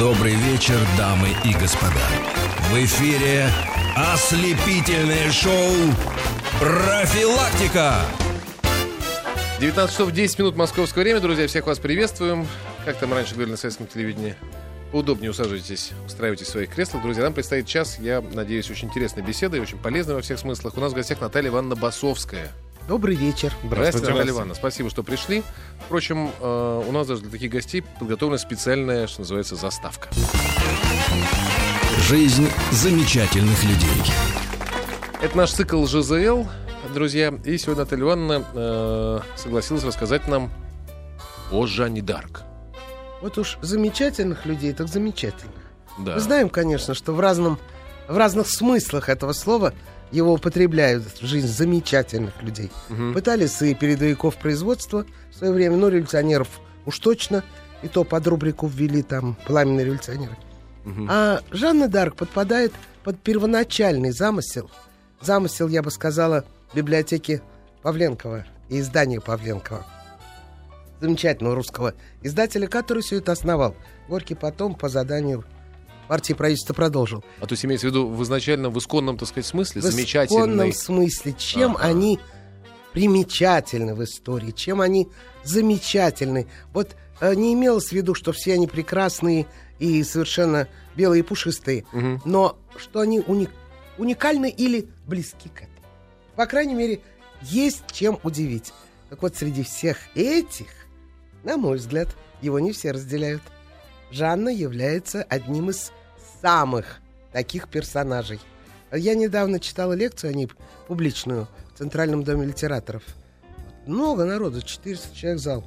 [0.00, 2.00] Добрый вечер, дамы и господа.
[2.70, 3.50] В эфире
[3.94, 5.74] ослепительное шоу
[6.58, 7.96] «Профилактика».
[9.60, 11.46] 19 часов 10 минут московское время, друзья.
[11.46, 12.48] Всех вас приветствуем.
[12.86, 14.36] Как там раньше говорили на советском телевидении?
[14.94, 17.02] Удобнее усаживайтесь, устраивайтесь в своих креслах.
[17.02, 20.78] Друзья, нам предстоит час, я надеюсь, очень интересной беседы и очень полезной во всех смыслах.
[20.78, 22.50] У нас в гостях Наталья Ивановна Басовская.
[22.88, 23.52] Добрый вечер.
[23.64, 24.54] Здравствуйте, Наталья Ивановна.
[24.54, 25.42] Спасибо, что пришли.
[25.86, 30.08] Впрочем, э, у нас даже для таких гостей подготовлена специальная, что называется, заставка.
[31.98, 34.02] Жизнь замечательных людей.
[35.22, 36.46] Это наш цикл ЖЗЛ,
[36.92, 37.32] друзья.
[37.44, 40.50] И сегодня Наталья Ивановна э, согласилась рассказать нам
[41.52, 42.42] о Жанне Дарк.
[43.20, 45.52] Вот уж замечательных людей, так замечательно.
[45.98, 46.14] Да.
[46.14, 47.58] Мы знаем, конечно, что в, разном,
[48.08, 49.74] в разных смыслах этого слова
[50.12, 52.70] его употребляют в жизнь замечательных людей.
[52.88, 53.14] Мгм.
[53.14, 56.48] Пытались и передовиков производства в свое время, но революционеров
[56.86, 57.44] уж точно,
[57.82, 60.36] и то под рубрику ввели там пламенные революционеры.
[60.84, 61.08] Мгм.
[61.10, 62.72] А Жанна Дарк подпадает
[63.04, 64.70] под первоначальный замысел,
[65.20, 67.42] замысел, я бы сказала, библиотеки
[67.82, 69.86] Павленкова и издания Павленкова.
[71.00, 73.74] Замечательного русского издателя, который все это основал.
[74.08, 75.44] Горький потом по заданию
[76.10, 77.22] партии правительства продолжил.
[77.38, 79.96] А то есть имеется в виду в изначальном, в исконном, так сказать, смысле, В исконном
[79.96, 80.72] замечательный.
[80.72, 81.84] смысле, чем Ага.
[81.84, 82.18] они
[82.92, 85.08] примечательны в истории, чем они
[85.44, 86.48] замечательны.
[86.72, 89.46] Вот э, не имелось в виду, что все они прекрасные
[89.78, 92.22] и совершенно белые и пушистые, Мгм.
[92.24, 93.48] но что они уни-
[93.96, 95.70] уникальны или близки к этому.
[96.34, 97.00] По крайней мере,
[97.42, 98.72] есть чем удивить.
[99.10, 100.66] Так вот, среди всех этих,
[101.44, 102.08] на мой взгляд,
[102.42, 103.42] его не все разделяют.
[104.10, 105.92] Жанна является одним из
[106.40, 107.00] самых
[107.32, 108.40] таких персонажей.
[108.92, 110.50] Я недавно читала лекцию о ней
[110.88, 113.02] публичную в Центральном доме литераторов.
[113.86, 115.64] Много народу, 400 человек зал.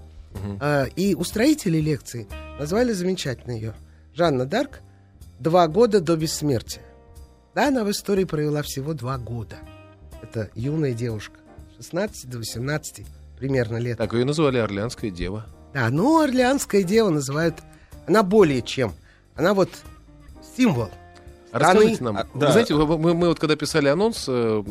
[0.59, 2.27] А, и устроители лекции
[2.59, 3.73] назвали замечательно ее.
[4.13, 4.81] Жанна Дарк
[5.39, 6.83] «Два года до бессмертия».
[7.55, 9.57] Да, она в истории провела всего два года.
[10.21, 11.39] Это юная девушка.
[11.77, 13.05] 16 до 18
[13.37, 13.97] примерно лет.
[13.97, 15.45] Так ее называли Орлеанская дева.
[15.73, 17.55] Да, ну, Орлеанская дева называют...
[18.07, 18.93] Она более чем.
[19.35, 19.69] Она вот
[20.55, 20.89] символ.
[21.51, 22.13] Расскажите страны.
[22.13, 22.51] нам, А, вы да.
[22.51, 24.63] знаете, вы- мы, мы вот когда писали анонс э,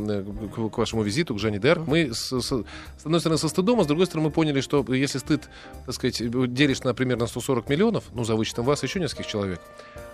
[0.52, 3.78] к, к вашему визиту к Жанне Д'Арк, мы с, с- с одной стороны со стыдом,
[3.78, 5.48] а с другой стороны мы поняли, что если стыд,
[5.86, 6.20] так сказать,
[6.52, 9.60] делишь на примерно 140 миллионов, ну, за вычетом вас еще нескольких человек,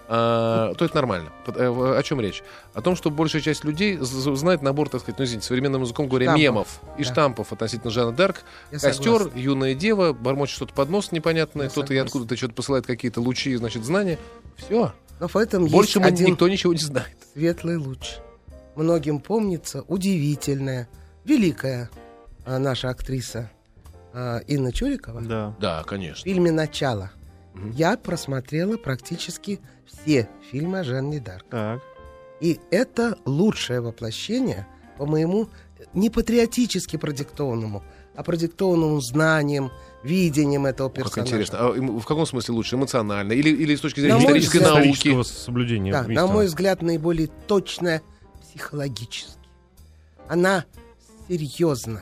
[0.09, 1.31] а, то это нормально.
[1.47, 2.43] Э, О чем речь?
[2.75, 6.27] О том, что большая часть людей знает набор, так сказать, ну, извините, современным языком говоря,
[6.27, 6.43] Штампов.
[6.43, 7.11] мемов и Да.
[7.13, 8.43] штампов относительно Жанны Дарк.
[8.73, 9.39] Я Костер, согласна.
[9.39, 13.85] юная дева, бормочет что-то под нос непонятное, кто-то и откуда-то что-то посылает какие-то лучи, значит,
[13.87, 14.19] знания.
[14.57, 14.93] Все.
[15.21, 17.17] Но в этом Больше есть мы один никто ничего не знает.
[17.33, 18.17] светлый луч.
[18.77, 20.89] Многим помнится удивительная,
[21.25, 21.91] великая
[22.47, 23.51] а, наша актриса
[24.13, 25.55] а, Инна Чурикова Да.
[25.61, 26.25] Да, в конечно.
[26.25, 27.11] фильме «Начало».
[27.55, 27.71] Мгм.
[27.73, 31.45] Я просмотрела практически все фильмы о Жанне Дарк.
[31.51, 31.83] Так.
[32.41, 35.49] И это лучшее воплощение, по моему,
[35.93, 37.83] не патриотически продиктованному,
[38.15, 39.73] а продиктованному знанием,
[40.09, 41.31] видением этого Как персонажа.
[41.31, 41.59] интересно.
[41.61, 42.77] А в каком смысле лучше?
[42.77, 43.33] Эмоционально?
[43.33, 44.89] Или, или с точки зрения На исторической взгляд, науки?
[44.89, 45.93] Исторического соблюдения.
[45.93, 48.03] Да, на мой взгляд, наиболее точная
[48.43, 49.33] психологически.
[50.29, 50.65] Она
[51.29, 52.01] серьезна.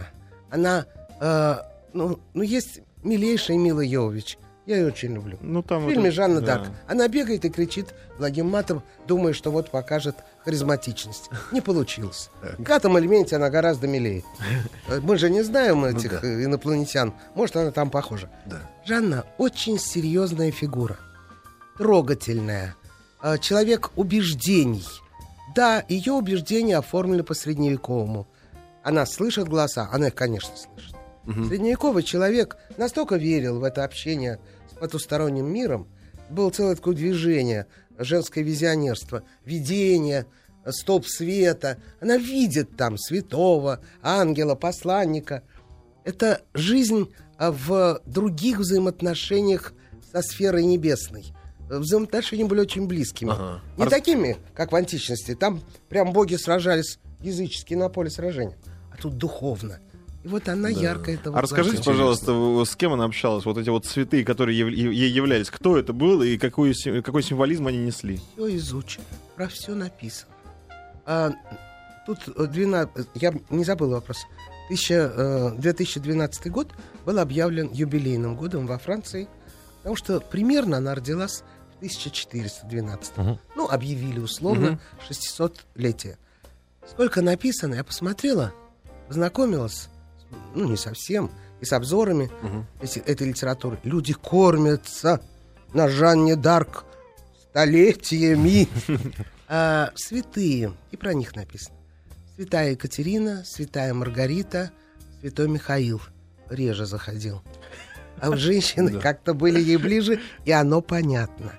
[0.50, 0.86] Она,
[1.20, 1.56] э,
[1.92, 4.38] ну, ну, есть милейшая Мила Йовович.
[4.66, 5.38] Я ее очень люблю.
[5.40, 6.58] Ну, там В фильме это- Жанна да.
[6.58, 6.68] Дарк.
[6.88, 11.28] Она бегает и кричит благим матом, думая, что вот покажет харизматичность.
[11.52, 12.30] Не получилось.
[12.56, 14.22] В этом элементе она гораздо милее.
[14.88, 16.26] Э, Мы же не знаем этих Ну да.
[16.28, 17.12] э, инопланетян.
[17.34, 18.30] Может, она там похожа.
[18.46, 18.60] Да.
[18.86, 20.96] Жанна очень серьезная фигура.
[21.76, 22.74] Трогательная.
[23.22, 24.84] э, Человек убеждений.
[25.54, 28.26] Да, ее убеждения оформлены по средневековому.
[28.84, 30.94] Она слышит голоса, она их, конечно, слышит.
[31.48, 34.38] Средневековый человек настолько верил в это общение
[34.70, 35.88] с потусторонним миром,
[36.30, 37.66] было целое такое движение,
[37.98, 40.26] женское визионерство, видение,
[40.64, 41.78] э, столб света.
[42.00, 45.42] Она видит там святого, ангела, посланника.
[46.04, 49.74] Это жизнь а, в других взаимоотношениях
[50.12, 51.26] со сферой небесной.
[51.68, 53.32] Взаимоотношения были очень близкими.
[53.32, 53.60] Ага.
[53.76, 55.34] Не А такими, как в античности.
[55.34, 58.56] Там прям боги сражались язычески на поле сражения.
[58.92, 59.80] А тут духовно.
[60.26, 61.92] Вот она ярко это А расскажите, воплотила.
[61.94, 63.44] пожалуйста, с кем она общалась?
[63.44, 65.50] Вот эти вот цветы, которые ей являлись.
[65.50, 68.20] Кто это был и какой, какой символизм они несли?
[68.34, 69.04] Все изучено,
[69.36, 70.32] про все написано.
[71.04, 71.30] А,
[72.06, 74.18] тут э, 12, я не забыл вопрос.
[74.68, 76.72] Тысяча, э, 2012 год
[77.04, 79.28] был объявлен юбилейным годом во Франции,
[79.78, 81.44] потому что примерно она родилась
[81.74, 83.12] в 1412.
[83.54, 86.16] Ну, объявили условно 600-летие.
[86.88, 88.52] Сколько написано, я посмотрела,
[89.06, 89.88] познакомилась,
[90.54, 91.30] ну, не совсем,
[91.60, 92.30] и с обзорами
[92.80, 93.78] эти- этой литературы.
[93.84, 95.20] Люди кормятся
[95.74, 96.84] на Жанне Дарк
[97.50, 98.68] столетиями.
[99.48, 101.76] А, святые, и про них написано.
[102.34, 104.72] Святая Екатерина, святая Маргарита,
[105.20, 106.02] святой Михаил
[106.50, 107.42] реже заходил.
[108.20, 108.98] А у женщины Да.
[108.98, 111.52] как-то были ей ближе, и оно понятно.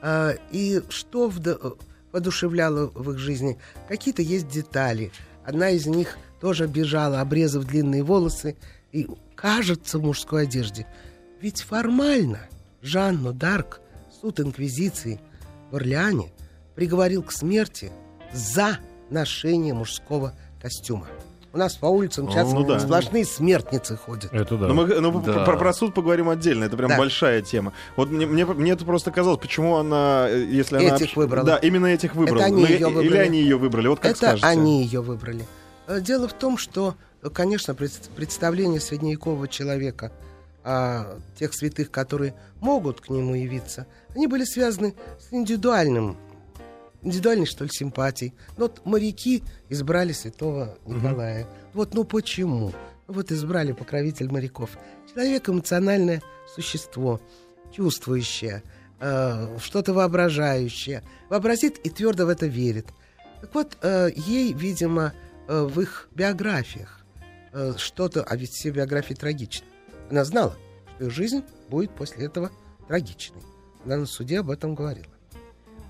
[0.00, 1.78] А, и что вд-
[2.12, 3.58] воодушевляло в их жизни?
[3.90, 5.12] Какие-то есть детали.
[5.44, 8.54] Одна из них тоже бежала, обрезав длинные волосы,
[8.92, 10.86] и кажется в мужской одежде.
[11.40, 12.38] Ведь формально
[12.82, 13.80] Жанну Дарк
[14.20, 15.22] суд Инквизиции
[15.70, 16.34] в Орлеане
[16.74, 17.90] приговорил к смерти
[18.34, 18.76] за
[19.08, 21.06] ношение мужского костюма.
[21.54, 22.78] У нас по улицам сейчас ну да.
[22.78, 24.30] сплошные смертницы ходят.
[24.30, 24.66] Это да.
[24.66, 25.46] Но мы ну, Да.
[25.46, 26.98] про, про суд поговорим отдельно, это прям Да.
[26.98, 27.72] большая тема.
[27.96, 30.94] Вот мне, мне, мне это просто казалось, почему она, э, если она...
[30.96, 31.46] Этих выбрала.
[31.46, 32.44] Да, именно этих выбрала.
[32.44, 33.16] они Ну, ее и- Или выбрали.
[33.16, 34.46] они ее выбрали, вот как Это скажете.
[34.46, 35.46] они ее выбрали.
[35.86, 36.96] Э, Дело в том, что,
[37.32, 40.12] конечно, пред- представление средневекового человека
[40.64, 46.16] о тех святых, которые могут к нему явиться, они были связаны с индивидуальным,
[47.02, 48.32] индивидуальной, что ли, симпатией.
[48.56, 51.46] Вот моряки избрали святого Николая.
[51.74, 52.72] Вот, ну почему?
[53.06, 54.70] Вот избрали покровитель моряков.
[55.12, 56.22] Человек эмоциональное
[56.54, 57.20] существо,
[57.72, 58.62] чувствующее,
[59.00, 61.02] э, что-то воображающее.
[61.28, 62.86] Вообразит и твердо в это верит.
[63.42, 65.12] Так вот, э, ей, видимо,
[65.48, 67.00] в их биографиях
[67.52, 69.66] э, что-то, а ведь все биографии трагичны.
[70.10, 70.56] Она знала,
[70.94, 72.50] что ее жизнь будет после этого
[72.88, 73.42] трагичной.
[73.84, 75.06] Она на суде об этом говорила.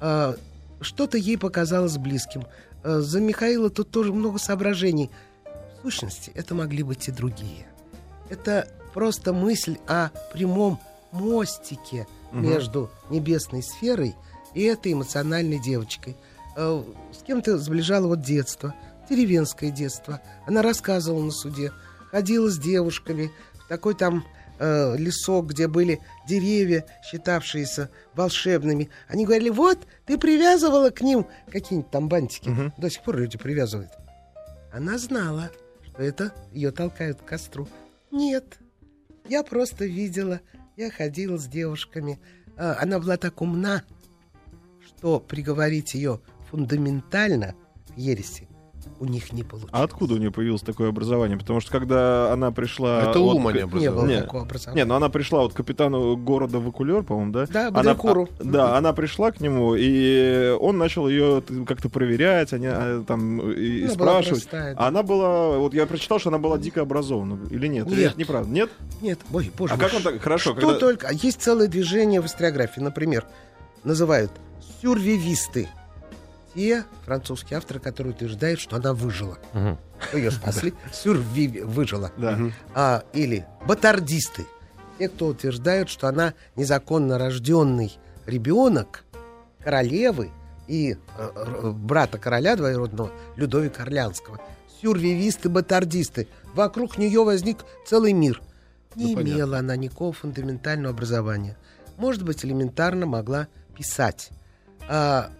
[0.00, 0.36] А,
[0.80, 2.44] Что-то ей показалось близким.
[2.82, 5.10] Э, За Михаила тут тоже много соображений.
[5.78, 7.66] В сущности, это могли быть и другие.
[8.30, 10.80] Это просто мысль о прямом
[11.12, 14.14] мостике между небесной сферой
[14.54, 16.16] и этой эмоциональной девочкой.
[16.56, 18.74] Э, С кем-то сближало вот детство,
[19.08, 20.20] деревенское детство.
[20.46, 21.72] Она рассказывала на суде,
[22.10, 24.24] ходила с девушками в такой там
[24.58, 28.90] э, лесок, где были деревья, считавшиеся волшебными.
[29.08, 32.72] Они говорили, вот, ты привязывала к ним какие-нибудь там бантики.
[32.78, 33.90] До сих пор люди привязывают.
[34.72, 35.50] Она знала,
[35.84, 37.68] что это ее толкают к костру.
[38.10, 38.58] Нет,
[39.28, 40.40] я просто видела,
[40.76, 42.20] я ходила с девушками.
[42.56, 43.82] А, Она была так умна,
[44.86, 47.54] что приговорить ее фундаментально
[47.94, 48.48] к ереси
[49.00, 49.72] у них не получилось.
[49.74, 51.36] А откуда у нее появилось такое образование?
[51.38, 53.00] Потому что когда она пришла...
[53.00, 54.16] Это от ум, а к- не Не было образование.
[54.16, 54.24] Нет.
[54.26, 54.82] такого образования.
[54.82, 57.46] Не, ну она пришла вот к капитану города Вакулер, по-моему, да?
[57.46, 58.28] Да, она, Бодрякуру.
[58.38, 63.40] а, Да, она пришла к нему, и он начал ее как-то проверять, они а, там
[63.50, 64.48] и, и Она была спрашивать.
[64.48, 64.80] простая, да.
[64.80, 67.86] А она была, вот я прочитал, что она была дико образована, или нет?
[67.88, 68.10] Или Нет.
[68.12, 68.50] это неправда?
[68.50, 68.70] Нет?
[69.00, 70.20] Нет, ой, боже А как он так?
[70.20, 71.08] Хорошо, Что когда- только.
[71.08, 72.80] А Есть целое движение в историографии.
[72.80, 73.24] Например,
[73.84, 74.30] называют
[74.82, 75.68] сюрвивисты.
[76.54, 79.38] Те французские авторы, которые утверждают, что она выжила.
[79.52, 79.78] Мгм.
[80.12, 80.72] Ее спасли.
[80.92, 82.12] Сюрви выжила.
[82.16, 82.38] Да.
[82.74, 84.46] А, или батардисты.
[84.98, 87.92] Те, кто утверждают, что она незаконно рожденный
[88.26, 89.04] ребенок
[89.62, 90.30] королевы
[90.68, 90.96] и э,
[91.34, 94.40] э, брата короля двоюродного Людовика Орлянского.
[94.80, 96.28] Сюрвивисты, батардисты.
[96.54, 98.40] Вокруг нее возник целый мир.
[98.94, 99.36] Не Ну, понятно.
[99.36, 101.56] имела она никакого фундаментального образования.
[101.96, 104.30] Может быть, элементарно могла писать.
[104.88, 105.30] А,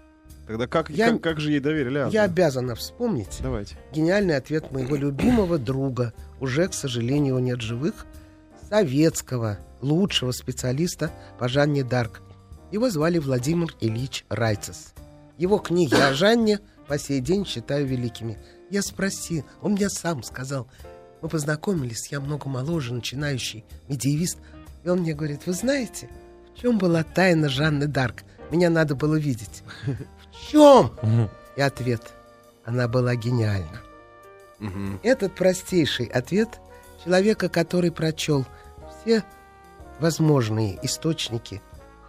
[0.46, 1.98] Тогда как, Я- как, как же ей доверили?
[1.98, 2.12] Анну?
[2.12, 3.76] я обязана вспомнить Давайте.
[3.92, 8.06] гениальный ответ моего любимого друга, уже, к сожалению, нет живых,
[8.68, 12.20] советского лучшего специалиста по Жанне Дарк.
[12.72, 14.92] Его звали Владимир Ильич Райцес.
[15.38, 18.38] Его книги о Жанне по сей день считаю великими.
[18.70, 20.66] Я спросил, он мне сам сказал,
[21.22, 24.38] мы познакомились, я много моложе, начинающий медиевист,
[24.84, 26.08] и он мне говорит, вы знаете,
[26.54, 28.24] в чем была тайна Жанны Дарк?
[28.50, 29.62] Меня надо было видеть.
[30.34, 30.92] В чем?
[31.56, 32.02] И ответ,
[32.64, 33.80] она была гениальна.
[34.58, 35.00] Мгм.
[35.02, 36.60] Этот простейший ответ
[37.04, 38.44] человека, который прочел
[38.90, 39.24] все
[40.00, 41.62] возможные источники,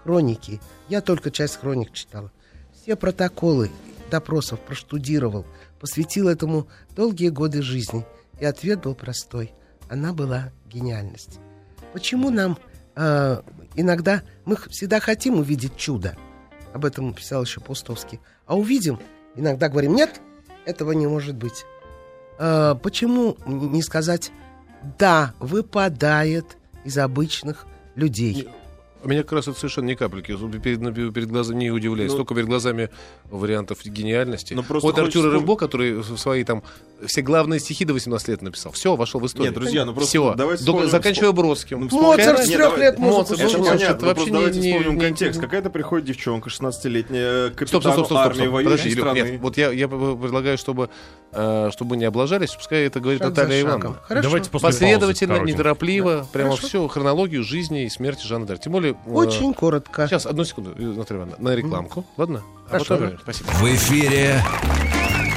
[0.03, 2.31] хроники, я только часть хроник читала,
[2.73, 3.71] все протоколы
[4.09, 5.45] допросов проштудировал,
[5.79, 8.05] посвятил этому долгие годы жизни.
[8.39, 9.53] И ответ был простой.
[9.89, 11.39] Она была гениальность.
[11.93, 12.57] Почему нам
[12.95, 13.41] э,
[13.75, 16.17] иногда мы всегда хотим увидеть чудо?
[16.75, 18.19] Об этом писал еще Паустовский.
[18.45, 18.99] А увидим,
[19.33, 20.19] иногда говорим, нет,
[20.65, 21.65] этого не может быть.
[22.37, 24.33] Э, почему не сказать
[24.99, 27.65] да, выпадает из обычных
[27.95, 28.49] людей?
[29.05, 30.35] Меня как раз это совершенно ни капельки.
[30.59, 32.11] Перед, перед глазами не удивляюсь.
[32.11, 32.89] Ну- Только перед глазами
[33.29, 34.53] вариантов гениальности.
[34.53, 36.63] Ну, просто вот Артур вспом- Рыбо, который в свои там
[37.05, 38.71] все главные стихи до 18 лет написал.
[38.71, 39.51] Все, вошел в историю.
[39.51, 40.33] Нет, друзья, ну просто Все.
[40.35, 41.87] давайте вспомним- заканчивая Бродским.
[41.91, 45.39] Ну, Моцарт с трех лет Моцарт, Это понятно, вообще давайте не- вспомним не- контекст.
[45.39, 49.57] не- Какая-то приходит девчонка 16-летняя к Стоп, стоп, стоп, стоп, армии Подожди, Илюх, нет, вот
[49.57, 50.89] я, я предлагаю, чтобы,
[51.31, 53.61] э, чтобы не облажались, пускай это говорит Шаг Наталья.
[53.61, 53.97] Ивановна.
[54.09, 58.61] Давайте после Последовательно, неторопливо, прямо все, хронологию жизни и смерти Жанны Дарк.
[58.61, 60.07] Тем более, э, Очень коротко.
[60.07, 62.43] Сейчас, одну секунду, Наталья Ивановна, на рекламку, ладно?
[62.67, 62.85] А Хорошо.
[62.85, 63.19] потом вернем.
[63.21, 63.47] Спасибо.
[63.49, 64.41] В эфире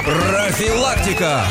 [0.03, 1.45] профилактика.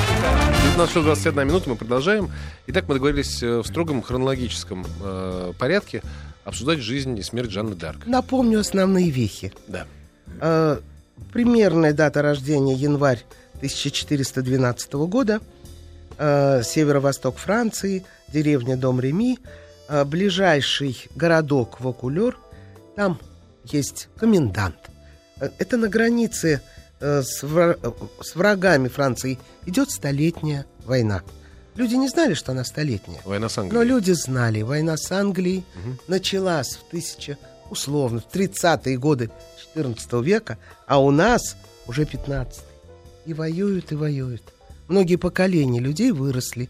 [0.62, 2.30] 19 часов 21 минута, мы продолжаем.
[2.66, 6.02] Итак, мы договорились э, в строгом хронологическом э, порядке
[6.44, 8.06] обсуждать жизнь и смерть Жанны Дарк.
[8.06, 9.52] Напомню основные вехи.
[9.66, 9.86] Да.
[10.40, 10.78] Э,
[11.32, 13.24] примерная дата рождения январь
[13.56, 15.40] 1412 года.
[16.18, 19.67] Э, северо-восток Франции, деревня Дом-Реми, э,
[20.04, 22.36] ближайший городок Вокулер.
[22.96, 23.18] Там
[23.64, 24.76] есть комендант.
[25.40, 26.60] Э, это на границе
[27.00, 27.92] э, с, вра- э,
[28.22, 31.22] с врагами Франции идет столетняя война.
[31.74, 33.20] Люди не знали, что она столетняя.
[33.24, 33.84] Война с Но Англией.
[33.86, 35.64] люди знали, война с Англией
[36.08, 37.38] началась в тысяча,
[37.70, 39.30] условно, в 30-е годы
[39.74, 42.62] 14 века, а у нас уже 15
[43.26, 44.42] И воюют, и воюют.
[44.88, 46.68] Многие поколения людей выросли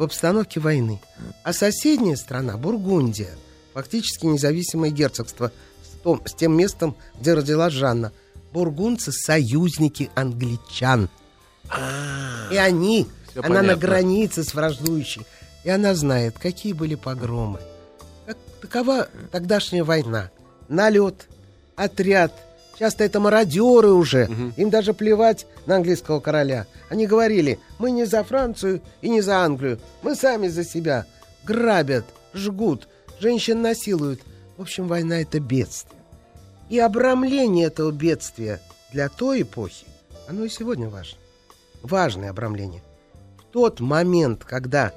[0.00, 0.98] в обстановке войны.
[1.44, 3.28] А соседняя страна, Бургундия,
[3.74, 5.52] фактически независимое герцогство
[5.84, 8.10] с, том- с тем местом, где родилась Жанна.
[8.54, 11.10] Бургундцы– союзники англичан.
[12.50, 13.80] И они, Всё она на понятно.
[13.80, 15.26] границе с враждующей.
[15.64, 17.60] И она знает, какие были погромы.
[18.24, 20.30] Как, такова тогдашняя война.
[20.70, 21.28] Налет,
[21.76, 22.32] отряд.
[22.80, 24.26] Часто это мародеры уже.
[24.56, 26.66] Им даже плевать на английского короля.
[26.88, 29.78] Они говорили, мы не за Францию и не за Англию.
[30.00, 31.04] Мы сами за себя.
[31.44, 32.88] Грабят, жгут,
[33.20, 34.22] женщин насилуют.
[34.56, 36.00] В общем, война это бедствие.
[36.70, 38.60] И обрамление этого бедствия
[38.92, 39.84] для той эпохи,
[40.26, 41.18] оно и сегодня важно.
[41.82, 42.82] Важное обрамление.
[43.36, 44.94] В тот момент, когда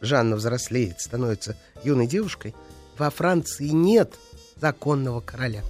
[0.00, 2.54] Жанна взрослеет, становится юной девушкой,
[2.96, 4.14] во Франции нет
[4.60, 5.62] законного короля.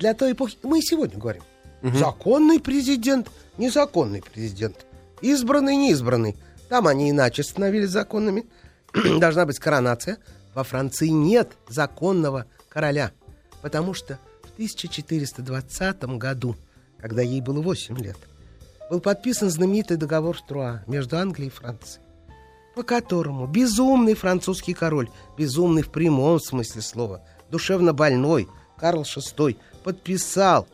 [0.00, 1.42] Для той эпохи, мы и сегодня говорим,
[1.82, 4.86] законный президент, незаконный президент,
[5.20, 6.36] избранный, неизбранный.
[6.70, 8.46] Там они иначе становились законными.
[9.18, 10.16] Должна быть коронация.
[10.54, 13.12] Во Франции нет законного короля,
[13.60, 16.56] потому что в 1420 году,
[16.98, 18.16] когда ей было 8 лет,
[18.88, 22.02] был подписан знаменитый договор Штруа между Англией и Францией,
[22.74, 30.66] по которому безумный французский король, безумный в прямом смысле слова, душевно больной Карл VI подписал,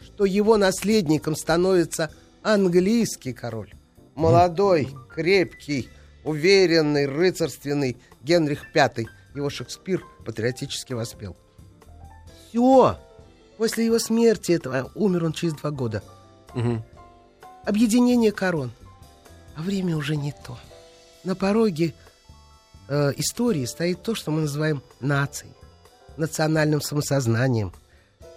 [0.00, 2.10] что его наследником становится
[2.42, 3.72] английский король.
[4.14, 5.88] Молодой, крепкий,
[6.24, 9.06] уверенный, рыцарственный Генрих V.
[9.34, 11.36] Его Шекспир патриотически воспел.
[12.48, 12.98] Все.
[13.56, 16.02] После его смерти этого умер он через два года.
[16.54, 16.84] Мгм.
[17.64, 18.72] Объединение корон.
[19.56, 20.58] А время уже не то.
[21.22, 21.94] На пороге
[22.88, 25.52] э, истории стоит то, что мы называем нацией,
[26.16, 27.72] национальным самосознанием.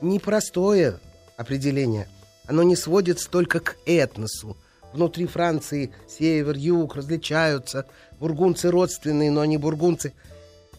[0.02, 1.00] Непростое
[1.38, 2.08] определение.
[2.46, 4.58] Оно не сводится только к этносу.
[4.94, 7.86] Внутри Франции север, юг различаются.
[8.20, 10.14] Бургунцы родственные, но они бургунцы.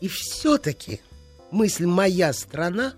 [0.00, 1.00] И все-таки
[1.50, 2.94] мысль «моя страна»,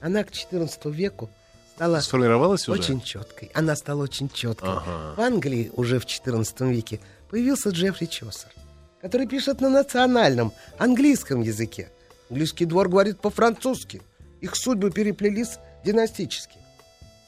[0.00, 1.30] она к XIV веку
[1.74, 2.80] стала Сформировалась уже?
[2.80, 3.50] очень четкой.
[3.54, 4.68] Она стала очень четкой.
[4.70, 5.14] Ага.
[5.16, 8.50] В Англии уже в XIV веке появился Джеффри Чосер,
[9.00, 11.90] который пишет на национальном английском языке.
[12.30, 14.02] Английский двор говорит по-французски.
[14.42, 16.58] Их судьбы переплелись династически.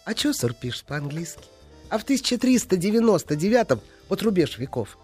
[0.04, 1.44] А Чосер пишет по-английски.
[1.88, 4.98] А в 1399 вот рубеж веков,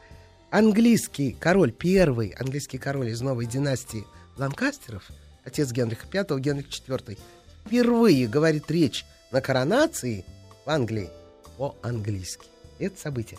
[0.50, 4.04] английский король, первый английский король из новой династии
[4.36, 5.04] Ланкастеров,
[5.44, 7.16] отец Генриха V, Генрих IV,
[7.64, 10.24] впервые говорит речь на коронации
[10.66, 11.10] в Англии
[11.56, 12.46] по-английски.
[12.80, 13.38] Это событие.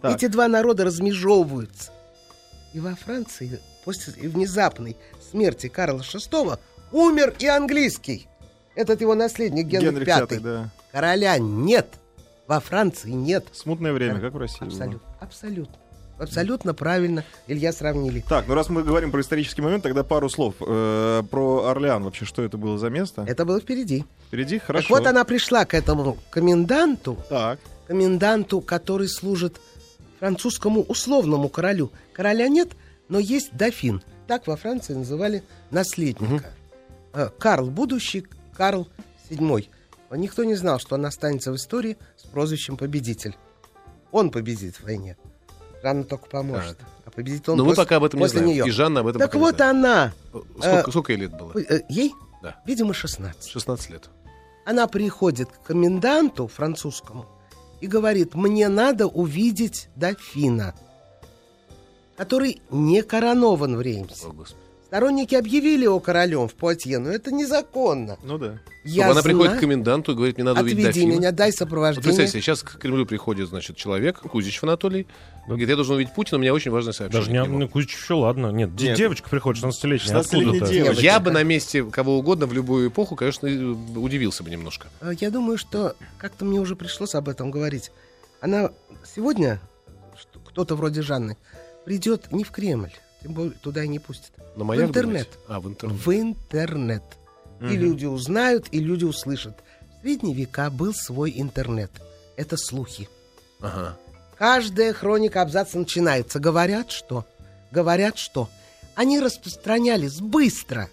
[0.00, 0.16] Так.
[0.16, 1.90] Эти два народа размежевываются.
[2.72, 4.96] И во Франции после внезапной
[5.30, 6.58] смерти Карла VI
[6.92, 8.28] умер и английский.
[8.74, 10.40] Этот его наследник Генрих, Генрих V.
[10.40, 10.70] Да.
[10.92, 11.88] Короля нет.
[12.46, 13.46] Во Франции нет.
[13.52, 14.60] Смутное время, как в России.
[14.60, 14.68] было.
[14.68, 15.08] Абсолютно.
[15.20, 15.76] Абсолютно.
[16.18, 18.22] Абсолютно правильно, Илья, сравнили.
[18.28, 22.04] Так, ну раз мы говорим про исторический момент, тогда пару слов э, про Орлеан.
[22.04, 23.24] Вообще, что это было за место?
[23.26, 24.04] Это было впереди.
[24.28, 24.86] Впереди, хорошо.
[24.88, 27.58] Так вот она пришла к этому коменданту, Так.
[27.88, 29.56] коменданту, который служит
[30.20, 31.90] французскому условному королю.
[32.12, 32.68] Короля нет,
[33.08, 34.00] но есть дофин.
[34.28, 36.52] Так во Франции называли наследника.
[37.14, 38.26] Э, Карл будущий,
[38.56, 38.88] Карл
[39.30, 39.68] VII.
[40.12, 43.36] Никто не знал, что он останется в истории с прозвищем победитель.
[44.10, 45.16] Он победит в войне.
[45.82, 46.78] Жанна только поможет.
[47.04, 48.46] А победит он Но мы после, пока об этом не знаем.
[48.46, 48.64] нее.
[48.66, 49.74] И Жанна об этом Так не вот знает.
[49.76, 50.12] она.
[50.30, 51.52] Сколько, э, сколько ей лет было?
[51.58, 52.60] э, Ей, Да.
[52.66, 53.48] видимо, 16.
[53.50, 54.10] 16 лет.
[54.66, 57.26] Она приходит к коменданту французскому
[57.80, 60.74] и говорит, мне надо увидеть дофина,
[62.16, 64.26] который не коронован в Реймсе.
[64.26, 64.61] О, Господи.
[64.92, 68.18] Сторонники объявили его королем в Пуатье, но это незаконно.
[68.22, 68.58] Ну да.
[68.84, 71.18] Я она приходит знаю- к коменданту и говорит, мне надо увидеть Отведи дофина.
[71.18, 72.04] меня, дай Вот сопровождение.
[72.04, 75.06] представьте, сейчас к Кремлю приходит, значит, человек, Кузичев Анатолий,
[75.46, 77.20] говорит, я должен увидеть Путина, у меня очень важное сообщение.
[77.22, 77.58] Даже не, к нему».
[77.60, 78.48] ну, Кузичев еще ладно.
[78.48, 78.98] Нет, Нет.
[78.98, 80.14] девочка приходит, 16-летняя.
[80.20, 81.00] 16-летняя Откуда-то.
[81.00, 84.88] Я бы на месте кого угодно в любую эпоху, конечно, и удивился бы немножко.
[85.00, 87.92] А, Я думаю, что как-то мне уже пришлось об этом говорить.
[88.42, 88.72] Она
[89.16, 89.58] сегодня,
[90.46, 91.38] кто-то вроде Жанны,
[91.86, 92.92] придет не в Кремль,
[93.62, 94.32] туда и не пустят.
[94.56, 95.28] На маяк, интернет.
[95.28, 95.38] думаете?
[95.48, 95.98] А, в интернет.
[96.06, 97.02] В интернет.
[97.60, 99.56] И люди узнают, и люди услышат.
[99.98, 101.90] В средние века был свой интернет.
[102.36, 103.08] Это слухи.
[103.60, 103.96] Ага.
[104.36, 106.40] Каждая хроника абзаца начинается.
[106.40, 107.24] Говорят, что?
[107.70, 108.48] Говорят, что?
[108.96, 110.88] Они распространялись быстро,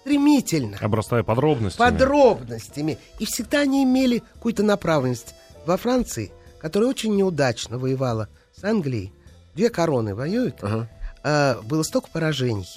[0.00, 1.90] стремительно, Обрастая подробностями.
[1.90, 2.98] подробностями.
[3.18, 5.34] И всегда они имели какую-то направленность.
[5.66, 9.12] Во Франции, которая очень неудачно воевала с Англией,
[9.54, 10.88] две короны воюют, Ага.
[11.22, 12.68] А, было столько поражений.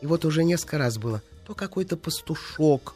[0.00, 1.22] И вот уже несколько раз было.
[1.46, 2.94] То какой-то пастушок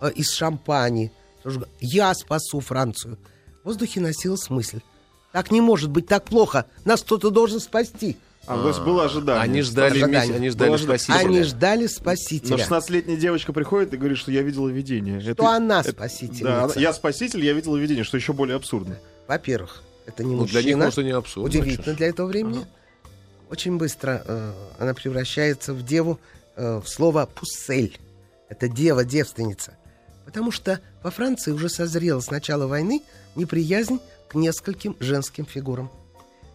[0.00, 1.12] а, из шампани.
[1.42, 3.18] тоже Я спасу Францию.
[3.62, 4.80] В воздухе носилась мысль.
[5.32, 6.66] Так не может быть так плохо.
[6.84, 8.16] Нас кто-то должен спасти.
[8.46, 9.42] А, то есть было ожидание.
[9.42, 10.36] Они ждали, Ожидание.
[10.36, 11.14] они ждали Было спасителя.
[11.16, 12.56] Они ждали Но спасителя.
[12.58, 15.18] 16-летняя девочка приходит и говорит, что я видела видение.
[15.32, 16.44] Что она это- спасительница.
[16.44, 18.98] Да, она- я спаситель, я видела видение, что еще более абсурдно.
[19.26, 20.84] Во-первых, это не Ну, для них, мужчина.
[20.84, 21.48] может, и не абсурдно.
[21.48, 21.96] Удивительно ж.
[21.96, 22.66] для этого времени.
[23.50, 26.18] Очень быстро э, она превращается в деву
[26.56, 27.98] э, в слово «пуссель».
[28.48, 29.74] Это дева, девственница.
[30.24, 33.02] Потому что во Франции уже созрела с начала войны
[33.34, 35.90] неприязнь к нескольким женским фигурам.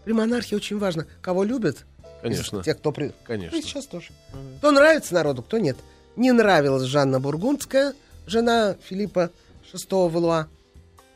[0.03, 1.86] При монархии очень важно, кого любят.
[2.22, 2.63] Конечно.
[2.63, 3.13] Тех, кто при...
[3.25, 3.55] Конечно.
[3.55, 4.10] И сейчас тоже.
[4.58, 5.77] Кто нравится народу, кто нет.
[6.15, 7.93] Не нравилась Жанна Бургундская,
[8.25, 9.31] жена Филиппа
[9.72, 10.48] VI Валуа.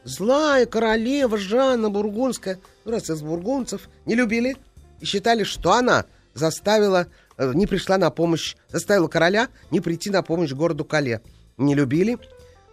[0.04, 4.58] Злая королева Жанна Бургундская, ну раз из бургундцев, не любили
[5.04, 7.08] и считали, что она заставила,
[7.38, 11.22] э, не пришла на помощь, заставила короля не прийти на помощь городу Кале.
[11.58, 12.18] Не любили.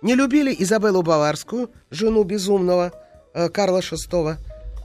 [0.00, 2.92] Не любили Изабеллу Баварскую, жену безумного
[3.34, 4.36] э, Карла VI.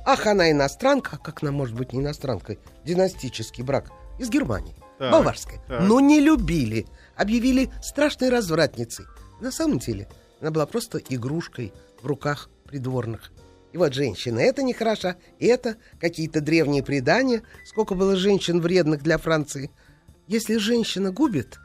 [0.08, 2.58] Ах, она иностранка, как она может быть не иностранкой?
[2.84, 4.76] Династический брак из Германии.
[4.98, 5.62] Так, Баварская.
[5.68, 5.82] так.
[5.82, 6.88] Но не любили.
[7.16, 9.06] Объявили страшной развратницей.
[9.40, 10.08] На самом деле,
[10.42, 13.32] она была просто игрушкой в руках придворных.
[13.76, 17.44] И вот женщина, это нехорошо, и это какие-то древние предания.
[17.66, 19.70] Сколько было женщин вредных для Франции.
[20.28, 21.60] Если женщина губит,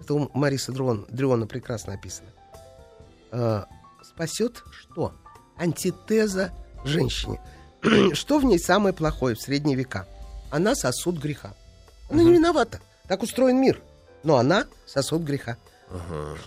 [0.00, 2.30] это у Мариса Дрон, Дриона прекрасно описано,
[3.32, 3.64] э,
[4.02, 5.12] спасет что?
[5.58, 6.54] Антитеза
[6.86, 7.38] женщине.
[8.14, 10.08] что в ней самое плохое в средние века?
[10.50, 11.54] Она сосуд греха.
[12.08, 12.80] Она не виновата.
[13.08, 13.82] Так устроен мир.
[14.22, 15.58] Но она сосуд греха.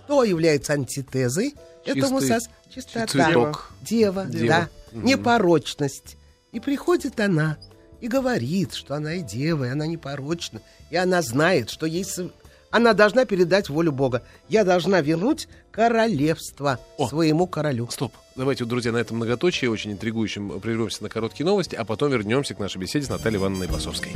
[0.05, 2.49] Что является антитезой этому Чистый сос...
[2.73, 3.07] Чистота.
[3.07, 3.71] цветок.
[3.81, 4.47] Дева, Дева.
[4.47, 4.69] да.
[4.91, 6.17] Непорочность.
[6.51, 7.57] И приходит она
[8.01, 10.61] и говорит, что она и дева, и она непорочна.
[10.89, 12.05] И она знает, что ей...
[12.71, 14.23] Она должна передать волю Бога.
[14.47, 17.07] Я должна вернуть королевство О.
[17.07, 17.89] своему королю.
[17.89, 18.13] Стоп.
[18.35, 22.59] Давайте, друзья, на этом многоточие очень интригующем прервемся на короткие новости, а потом вернемся к
[22.59, 24.11] нашей беседе с Натальей Ивановной Басовской.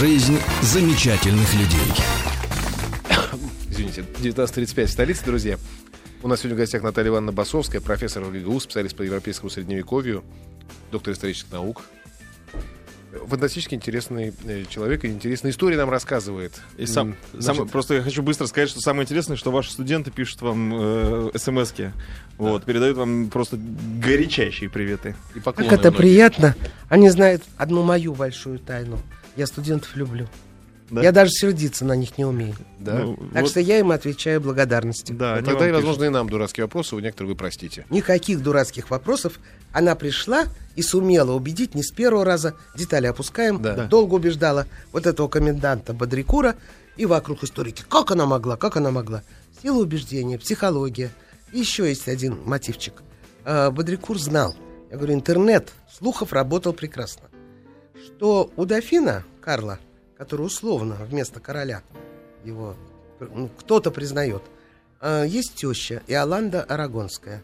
[0.00, 1.92] Жизнь замечательных людей.
[3.68, 5.58] Извините, 19.35 в столице, друзья.
[6.22, 10.24] У нас сегодня в гостях Наталья Ивановна Басовская, профессор РГГУ, специалист по европейскому средневековью,
[10.90, 11.82] доктор исторических наук.
[13.26, 16.60] Фантастически интересный э, человек и интересные истории нам рассказывает.
[16.78, 19.72] И сам, М, сам- значит, просто я хочу быстро сказать, что самое интересное, что ваши
[19.72, 21.92] студенты пишут вам э, смс-ки,
[22.38, 23.58] вот, передают вам просто
[24.02, 25.14] горячайшие приветы.
[25.34, 25.96] и Как это многие.
[25.96, 26.54] приятно.
[26.88, 28.98] Они знают одну мою большую тайну.
[29.40, 30.28] Я студентов люблю.
[30.90, 31.00] Да?
[31.00, 32.54] Я даже сердиться на них не умею.
[32.78, 32.98] Да?
[32.98, 35.16] Ну, Так вот, что я им отвечаю благодарностью.
[35.16, 37.86] да, они Тогда, и, возможно, и нам дурацкие вопросы, у некоторых вы простите.
[37.88, 39.40] Никаких дурацких вопросов.
[39.72, 40.44] Она пришла
[40.76, 42.54] и сумела убедить не с первого раза.
[42.76, 43.62] Детали опускаем.
[43.62, 43.76] Да.
[43.76, 43.86] Да.
[43.86, 46.54] Долго убеждала вот этого коменданта Бодрикура
[46.98, 47.82] и вокруг историки.
[47.88, 48.58] Как она могла?
[48.58, 49.22] Как она могла?
[49.62, 51.10] Сила убеждения, психология.
[51.50, 53.02] И еще есть один мотивчик.
[53.46, 54.54] А, Бодрикур знал.
[54.90, 57.22] Я говорю, интернет слухов работал прекрасно.
[58.04, 59.78] Что у дофина Карла,
[60.16, 61.82] который условно вместо короля
[62.44, 62.76] его
[63.20, 64.42] ну, кто-то признает,
[65.00, 67.42] а, есть теща Иоланда Арагонская.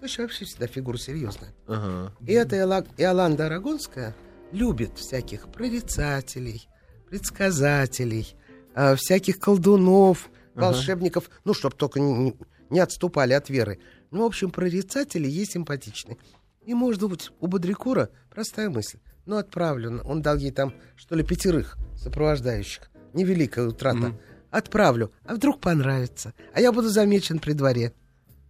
[0.00, 1.52] Теща вообще всегда фигура серьезная.
[1.66, 2.12] Ага.
[2.26, 4.14] И эта Иола- Иоланда Арагонская
[4.50, 6.66] любит всяких прорицателей,
[7.08, 8.34] предсказателей,
[8.74, 12.36] а, всяких колдунов, волшебников, ну, чтоб только не-
[12.68, 13.78] не отступали от веры.
[14.10, 16.18] Ну, в общем, прорицатели ей симпатичны.
[16.64, 18.98] И, может быть, у Бодрикура простая мысль.
[19.26, 20.00] Ну, отправлю.
[20.04, 22.90] Он дал ей там, что ли, пятерых сопровождающих.
[23.12, 24.18] Невеликая утрата.
[24.50, 25.12] Отправлю.
[25.24, 26.34] А вдруг понравится?
[26.52, 27.92] А я буду замечен при дворе.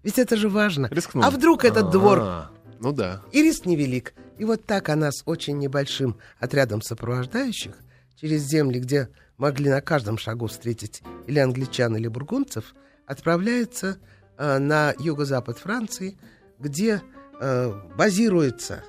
[0.03, 0.89] Ведь это же важно.
[0.91, 1.25] Рискнул.
[1.25, 3.23] А вдруг этот двор А, Ну да.
[3.33, 4.15] И риск невелик.
[4.39, 7.77] И вот так она с очень небольшим отрядом сопровождающих
[8.17, 12.75] через земли, где могли на каждом шагу встретить или англичан, или бургундцев,
[13.07, 13.99] отправляется
[14.39, 16.19] э, на юго-запад Франции,
[16.59, 17.03] где
[17.43, 18.85] э, базируется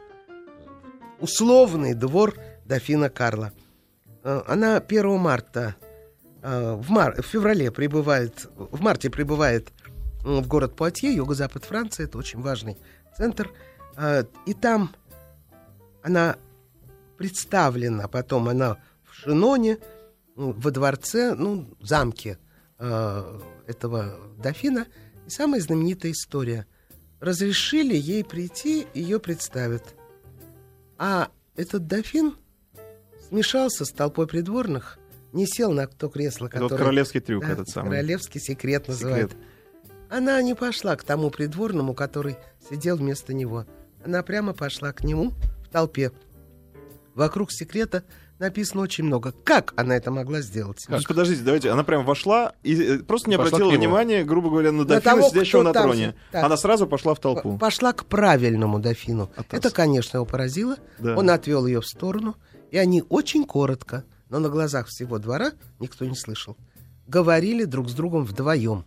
[1.20, 2.36] условный двор
[2.66, 3.52] дофина Карла.
[4.24, 5.76] Э, она 1 марта,
[6.42, 9.74] э, в, мар- в феврале прибывает, в марте прибывает
[10.24, 12.78] в город Пуатье, юго-запад Франции, это очень важный
[13.18, 13.52] центр.
[14.46, 14.96] И там
[16.02, 16.38] она
[17.18, 19.80] представлена, потом она в Шиноне,
[20.38, 22.40] во дворце, ну, замке
[22.80, 24.88] этого дофина.
[25.28, 26.66] И самая знаменитая история.
[27.24, 29.96] Разрешили ей прийти, ее представят.
[30.98, 32.36] А этот дофин
[33.30, 35.00] смешался с толпой придворных,
[35.32, 36.80] не сел на то кресло, Это вот которое...
[36.80, 37.92] королевский трюк Да, этот самый.
[37.92, 39.32] Королевский секрет называют.
[40.10, 42.36] Она не пошла к тому придворному, который
[42.70, 43.66] сидел вместо него.
[44.04, 45.32] Она прямо пошла к нему
[45.64, 46.12] в толпе.
[47.16, 48.04] Вокруг секрета
[48.44, 49.34] написано очень много.
[49.44, 50.86] Как она это могла сделать?
[50.88, 54.72] Есть, подождите, давайте, она прям вошла и э, просто не Пошла обратила внимания, грубо говоря,
[54.72, 56.16] на На дофина, того, сидящего на там троне.
[56.32, 56.44] Так.
[56.44, 57.58] Она сразу пошла в толпу.
[57.58, 59.32] Пошла к правильному дофину.
[59.36, 59.60] Атас.
[59.60, 60.78] Это, конечно, его поразило.
[61.00, 61.16] Да.
[61.18, 62.36] Он отвел ее в сторону,
[62.70, 66.58] и они очень коротко, но на глазах всего двора никто не слышал,
[67.08, 68.86] говорили друг с другом вдвоем.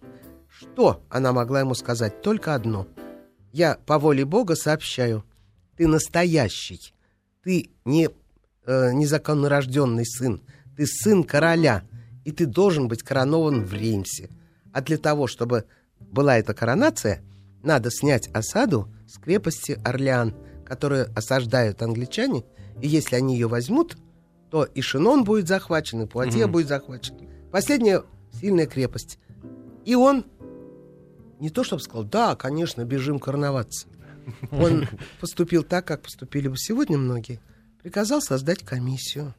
[0.48, 2.22] Что она могла ему сказать?
[2.22, 2.86] Только одно.
[3.52, 5.24] Я по воле Бога сообщаю,
[5.76, 6.92] ты настоящий,
[7.42, 8.10] ты не
[8.66, 10.42] э, незаконно рожденный сын,
[10.76, 11.82] ты сын короля,
[12.24, 14.28] и ты должен быть коронован в Реймсе.
[14.72, 15.64] А для того, чтобы
[16.00, 17.22] была эта коронация,
[17.62, 22.44] надо снять осаду с крепости Орлеан, которую осаждают англичане,
[22.82, 23.96] и если они ее возьмут,
[24.50, 27.14] то и Шинон будет захвачен, и Пуатье будет захвачен.
[27.50, 28.02] Последняя
[28.40, 29.18] сильная крепость.
[29.84, 30.26] И он
[31.38, 33.88] не то чтобы сказал, да, конечно, бежим короноваться.
[34.50, 34.86] Он
[35.20, 37.40] поступил так, как поступили бы сегодня многие.
[37.86, 39.32] Приказал создать комиссию.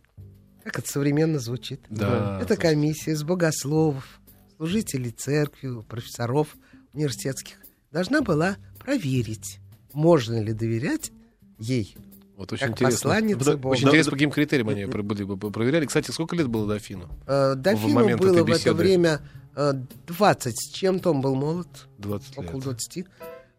[0.64, 1.82] Как это современно звучит.
[1.90, 2.40] Да.
[2.42, 4.22] Это комиссия из богословов,
[4.56, 6.56] служителей церкви, профессоров
[6.94, 7.58] университетских.
[7.92, 9.60] Должна была проверить,
[9.92, 11.12] можно ли доверять
[11.60, 11.98] ей,
[12.38, 13.10] Вот очень как интересно.
[13.20, 13.74] Да, Бога.
[13.74, 14.12] Очень Да, интересно, да.
[14.12, 15.86] по каким критериям они были бы проверяли.
[15.86, 17.10] Кстати, сколько лет было дофину?
[17.28, 19.20] Э, Дофину момент было этой в это время
[19.58, 19.74] э,
[20.08, 22.64] 20 с чем-то, он был молод, 20 около лет.
[22.64, 23.06] 20.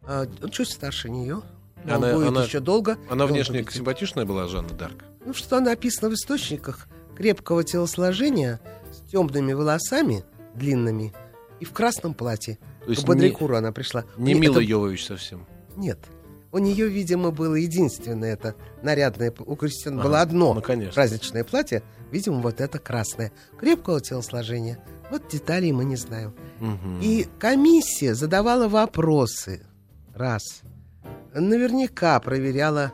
[0.06, 1.42] Э, Он чуть старше нее.
[1.84, 2.98] Но Она- он будет она- еще долго.
[3.10, 3.74] Она внешне победит.
[3.76, 5.04] симпатичная была, Жанна Дарк?
[5.24, 6.88] Ну, что написано в источниках.
[7.16, 8.60] Крепкого телосложения,
[8.92, 11.12] с темными волосами, длинными,
[11.60, 12.58] и в красном платье.
[12.84, 14.04] То есть К Бодрикуру она пришла.
[14.16, 15.46] Не Мила это- Йовович совсем.
[15.76, 15.98] Нет.
[16.50, 19.34] У нее, видимо, было единственное это нарядное...
[19.40, 20.94] У Кристины Ага, было одно ну, конечно.
[20.94, 21.82] праздничное платье.
[22.10, 23.32] Видимо, вот это красное.
[23.58, 24.78] Крепкого телосложения.
[25.10, 26.32] Вот деталей мы не знаем.
[26.60, 27.00] Мгм.
[27.02, 29.62] И комиссия задавала вопросы.
[30.14, 30.62] Раз.
[31.34, 32.92] Наверняка проверяла...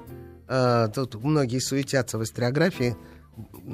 [0.48, 2.96] э, тут многие суетятся в историографии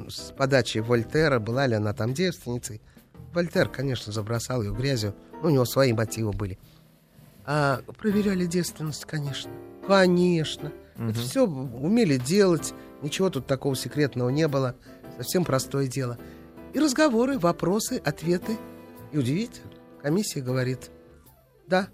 [0.07, 2.81] с подачи Вольтера, была ли она там девственницей.
[3.33, 5.15] Вольтер, конечно, забросал ее грязью.
[5.41, 6.59] но У него свои мотивы были.
[7.45, 9.51] А проверяли девственность, конечно.
[9.87, 10.71] Конечно.
[10.97, 12.73] Это все умели делать.
[13.01, 14.75] Ничего тут такого секретного не было.
[15.17, 16.17] Совсем простое дело.
[16.73, 18.57] И разговоры, вопросы, ответы.
[19.11, 19.71] И удивительно.
[20.01, 20.89] Комиссия говорит,
[21.67, 21.89] да,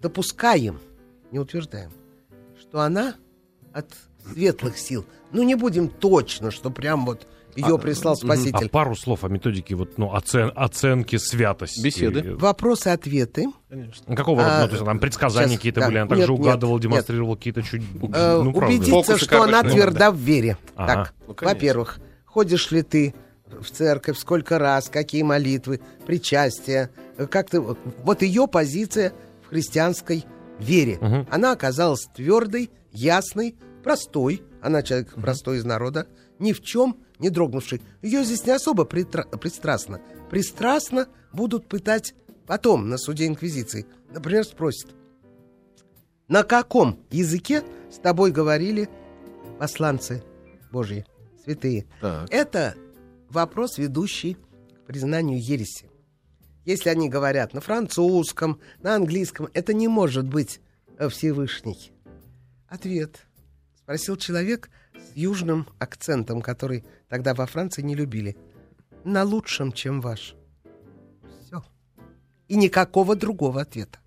[0.00, 0.78] допускаем,
[1.36, 1.90] не утверждаем,
[2.58, 3.14] что она
[3.74, 3.86] от
[4.32, 5.04] светлых сил.
[5.32, 8.68] Ну, не будем точно, что прям вот ее прислал А Спаситель.
[8.70, 11.82] пару слов о методике вот, ну, оцен- оценки святости.
[11.82, 12.34] Беседы.
[12.36, 13.46] Вопросы-ответы.
[13.68, 14.04] Конечно.
[14.08, 14.58] Ну, Какого рода?
[14.58, 15.86] А, Ну, то есть там предсказания сейчас, какие-то да.
[15.88, 16.82] были, она также Нет, нет, угадывала, нет.
[16.82, 17.82] демонстрировала какие-то чуть...
[18.00, 18.66] Ну, правда.
[18.66, 20.56] убедиться, Фокусы что она карточные, тверда в вере.
[20.74, 20.94] Ага.
[20.94, 21.54] Так, Ну, конечно.
[21.54, 23.14] во-первых, ходишь ли ты
[23.60, 27.60] в церковь, сколько раз, какие молитвы, причастия, э, как ты...
[27.60, 29.12] Вот ее позиция
[29.44, 30.24] в христианской
[30.58, 30.98] вере.
[31.00, 31.26] Мгм.
[31.30, 34.42] Она оказалась твердой, ясной, простой.
[34.62, 36.06] Она человек простой из народа,
[36.38, 37.82] ни в чем не дрогнувший.
[38.02, 40.00] Ее здесь не особо притра- пристрастно.
[40.30, 42.14] Пристрастно будут пытать
[42.46, 43.86] потом на суде Инквизиции.
[44.12, 44.94] Например, спросят,
[46.28, 48.88] на каком языке с тобой говорили
[49.58, 50.22] посланцы
[50.72, 51.06] Божьи,
[51.44, 51.86] святые?
[52.00, 52.28] Так.
[52.30, 52.74] Это
[53.30, 55.88] вопрос, ведущий к признанию ереси.
[56.66, 60.60] Если они говорят на французском, на английском, это не может быть
[60.98, 61.92] э, Всевышний.
[62.66, 63.24] Ответ.
[63.76, 68.36] Спросил человек с южным акцентом, который тогда во Франции не любили.
[69.04, 70.34] На лучшем, чем ваш.
[71.40, 71.62] Все.
[72.48, 74.00] И никакого другого ответа.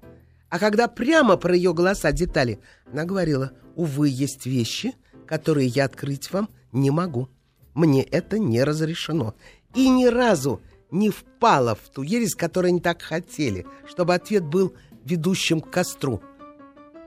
[0.50, 2.60] А когда прямо про ее голоса детали,
[2.91, 4.95] она говорила, увы, есть вещи,
[5.26, 7.30] которые я открыть вам не могу.
[7.74, 9.34] Мне это не разрешено.
[9.76, 14.73] И ни разу не впала в ту ересь, которую они так хотели, чтобы ответ был
[15.06, 16.21] ведущим к костру.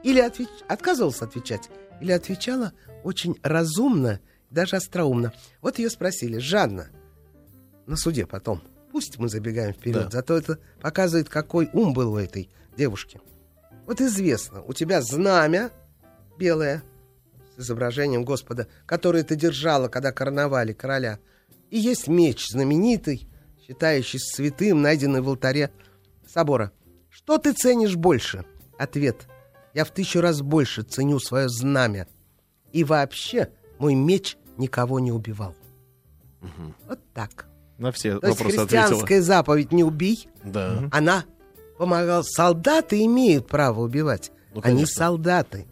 [0.03, 2.73] или отвеч- отказывалась отвечать, или отвечала
[3.05, 4.19] очень разумно,
[4.51, 5.33] даже остроумно.
[5.61, 6.89] Вот ее спросили, Жанна,
[7.87, 10.11] на суде потом, пусть мы забегаем вперед, Да.
[10.11, 13.21] зато это показывает, какой ум был у этой девушки.
[13.87, 15.71] Вот известно, у тебя знамя
[16.37, 16.83] белое
[17.57, 21.21] с изображением Господа, которое ты держала, когда короновали короля,
[21.71, 23.29] и есть меч знаменитый,
[23.73, 25.71] считающийся святым, найденный в алтаре
[26.27, 26.73] собора.
[27.09, 28.45] Что ты ценишь больше?
[28.79, 29.27] Ответ.
[29.75, 32.07] Я в тысячу раз больше ценю свое знамя.
[32.73, 35.55] И вообще, мой меч никого не убивал.
[36.89, 37.47] Вот так.
[37.79, 38.67] На все То есть вопросы ответила.
[38.87, 40.89] христианская заповедь «не убий», Да.
[40.93, 41.25] она
[41.79, 42.23] помогала.
[42.23, 44.31] Солдаты имеют право убивать.
[44.55, 45.67] Ну, Они солдаты.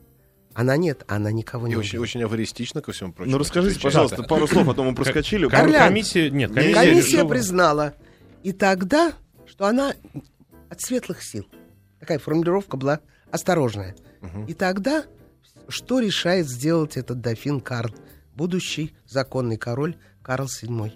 [0.60, 2.02] Она нет, она никого И не очень, убила.
[2.02, 3.32] очень аваристично ко всему прочему.
[3.32, 5.48] Ну расскажите, пожалуйста, пару слов, а то мы проскочили.
[5.48, 5.88] Ком- Орлян.
[5.88, 7.94] Комиссия, нет, комиссия, Комиссия признала.
[8.42, 9.14] И тогда,
[9.46, 9.94] что она
[10.68, 11.46] от светлых сил.
[11.98, 13.96] Такая формулировка была осторожная.
[14.48, 15.04] И тогда,
[15.68, 17.94] что решает сделать этот дофин Карл,
[18.34, 20.92] будущий законный король Карл VII?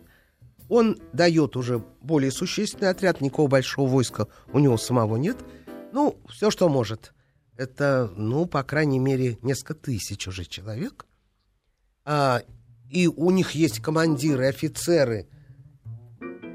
[0.68, 5.38] Он дает уже более существенный отряд, никакого большого войска у него самого нет.
[5.94, 7.14] Ну, все, что может.
[7.56, 11.06] Это, ну, по крайней мере, несколько тысяч уже человек.
[12.04, 12.42] А,
[12.90, 15.28] и у них есть командиры, офицеры,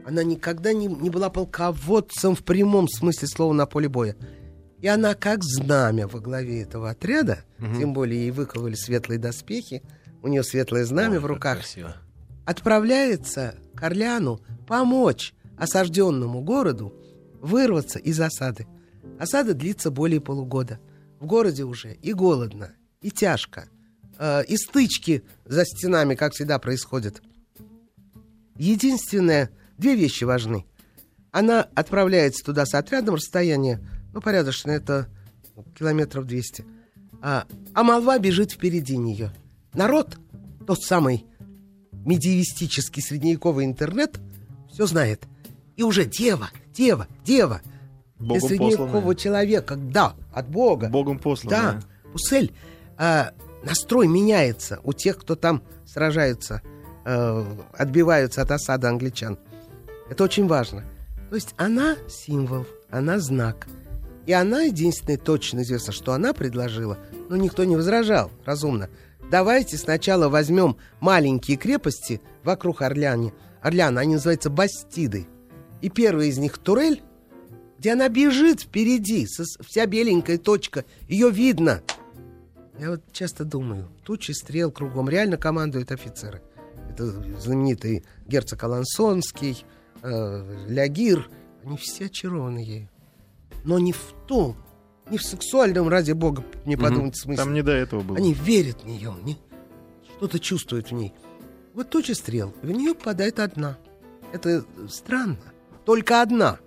[0.06, 4.16] она никогда не, не была полководцем в прямом смысле слова на поле боя.
[4.80, 7.44] И она как знамя во главе этого отряда,
[7.78, 9.84] тем более ей выковали светлые доспехи,
[10.24, 11.96] у нее светлое знамя Ой, в руках, красиво.
[12.46, 16.94] отправляется к Орлеану помочь осажденному городу
[17.40, 18.66] вырваться из осады.
[19.20, 20.80] Осада длится более полугода.
[21.20, 23.68] В городе уже и голодно, и тяжко,
[24.18, 27.22] э, и стычки за стенами, как всегда, происходят.
[28.56, 30.66] Единственное, две вещи важны.
[31.32, 33.80] Она отправляется туда с отрядом, расстояние,
[34.14, 35.08] ну, порядочно, это
[35.78, 36.66] километров 200.
[37.22, 39.34] А, а молва бежит впереди нее.
[39.74, 40.18] Народ,
[40.66, 41.26] тот самый
[42.06, 44.20] медиевистический средневековый интернет,
[44.72, 45.24] все знает.
[45.76, 47.62] И уже дева, дева, дева.
[48.20, 50.90] Богом средневекового человека, да, от Бога.
[50.90, 51.74] Богом посланная.
[51.74, 51.80] Да,
[52.12, 52.54] Пусель,
[52.98, 53.32] а,
[53.64, 56.62] настрой меняется у тех, кто там сражаются,
[57.06, 57.46] э,
[57.78, 59.38] отбиваются от осады англичан.
[60.10, 60.84] Это очень важно.
[61.30, 63.68] То есть она символ, она знак.
[64.26, 66.98] И она единственное точно известно, что она предложила,
[67.30, 68.90] но никто не возражал, разумно.
[69.32, 73.34] Давайте сначала возьмем маленькие крепости вокруг Орляне.
[73.62, 75.28] Орляна, они называются Бастиды.
[75.82, 77.02] И первая из них Турель,
[77.80, 81.82] где она бежит впереди, вся беленькая точка, ее видно.
[82.78, 86.42] Я вот часто думаю, тучи стрел кругом, реально командуют офицеры.
[86.92, 87.06] Это
[87.40, 89.66] знаменитый герцог Алансонский,
[90.02, 91.30] э, Лягир,
[91.64, 92.90] они все очарованы ею.
[93.64, 94.58] Но не в том,
[95.10, 97.44] не в сексуальном, ради бога, не подумайте смысле.
[97.44, 98.18] Там не до этого было.
[98.18, 99.38] Они верят в нее, они
[100.18, 101.14] что-то чувствуют в ней.
[101.74, 103.78] Вот туча стрел, в нее попадает одна.
[104.34, 105.40] Это странно.
[105.86, 106.60] Только одна.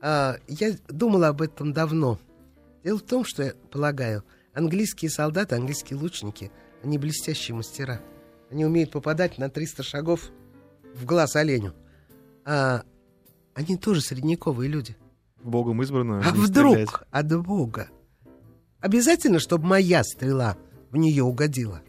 [0.00, 2.18] А, я думала об этом давно.
[2.84, 6.50] Дело в том, что я полагаю, английские солдаты, английские лучники,
[6.82, 8.00] они блестящие мастера.
[8.50, 10.30] Они умеют попадать на 300 шагов
[10.94, 11.74] в глаз оленю.
[12.44, 12.84] А
[13.54, 14.96] они тоже средневековые люди.
[15.42, 16.22] Богом избранную.
[16.24, 16.88] А вдруг стрелять.
[17.10, 17.88] от Бога?
[18.80, 20.56] Обязательно, чтобы моя стрела
[20.90, 21.82] в нее угодила.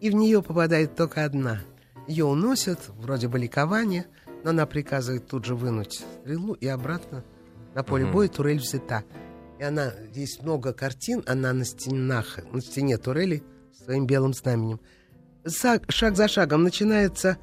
[0.00, 1.60] И в нее попадает только одна.
[2.08, 4.06] Ее уносят, вроде бы ликование,
[4.44, 7.24] но она приказывает тут же вынуть стрелу и обратно
[7.74, 9.04] на поле боя турель взята.
[9.58, 14.80] И она, здесь много картин, она на стенах, на стене турели с своим белым знаменем.
[15.46, 17.38] Шаг за шагом начинается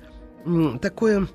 [0.46, 1.28] м, такое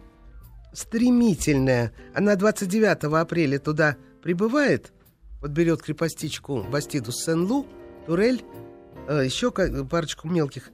[0.72, 1.92] стремительная.
[2.14, 4.92] Она 29 апреля туда прибывает,
[5.40, 7.66] вот берет крепостичку Бастиду Сен-Лу,
[8.06, 8.42] Турель,
[9.08, 10.70] э, еще парочку мелких.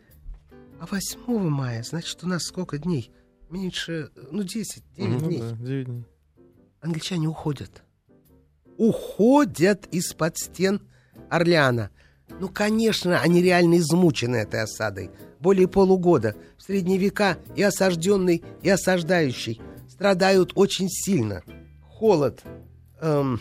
[0.81, 3.13] А 8 мая, значит, у нас сколько дней?
[3.51, 5.41] Меньше, э, ну, 10, 9 Ну дней.
[5.41, 6.05] да, девять дней.
[6.81, 7.83] Англичане уходят.
[8.79, 10.81] Уходят из-под стен
[11.29, 11.91] Орлеана.
[12.41, 15.11] Ну, конечно, они реально измучены этой осадой.
[15.41, 16.37] Более полугода.
[16.57, 21.43] В средние века и осажденный, и осаждающий страдают очень сильно.
[21.89, 22.43] Холод.
[23.01, 23.41] Эм,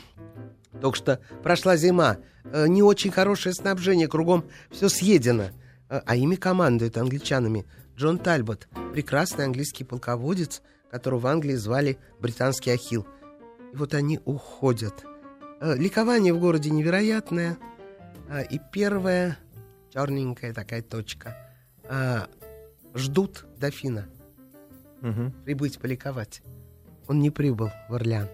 [0.82, 2.18] только что прошла зима.
[2.46, 4.08] Э, не очень хорошее снабжение.
[4.08, 5.50] Кругом все съедено.
[5.90, 7.66] Э, а ими командует англичанами
[8.00, 8.70] Джон Тальбот.
[8.94, 13.06] Прекрасный английский полководец, которого в Англии звали британский Ахилл.
[13.74, 15.04] И вот они уходят.
[15.60, 17.58] Э, Ликование в городе невероятное.
[18.30, 19.38] А, И первая
[19.94, 21.36] черненькая такая точка.
[21.90, 22.30] А,
[22.96, 24.08] Ждут дофина
[25.02, 25.34] Мгм.
[25.44, 26.42] прибыть поликовать.
[27.10, 28.30] Он не прибыл в Орлеан.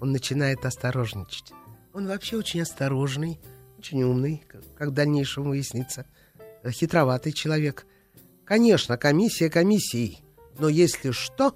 [0.00, 1.52] Он начинает осторожничать.
[1.92, 3.38] Он вообще очень осторожный,
[3.78, 6.06] очень умный, как- в дальнейшем выяснится,
[6.62, 7.86] э, хитроватый человек.
[8.46, 10.22] Конечно, комиссия комиссией,
[10.58, 11.54] но если что,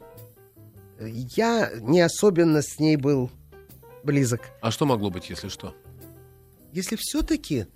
[0.98, 3.30] я не особенно с ней был
[4.02, 4.40] близок.
[4.60, 5.74] А что могло быть, если что?
[6.72, 7.66] Если все-таки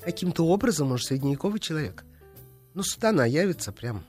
[0.00, 2.04] каким-то образом же средневековый человек,
[2.74, 4.04] ну, сатана явится прям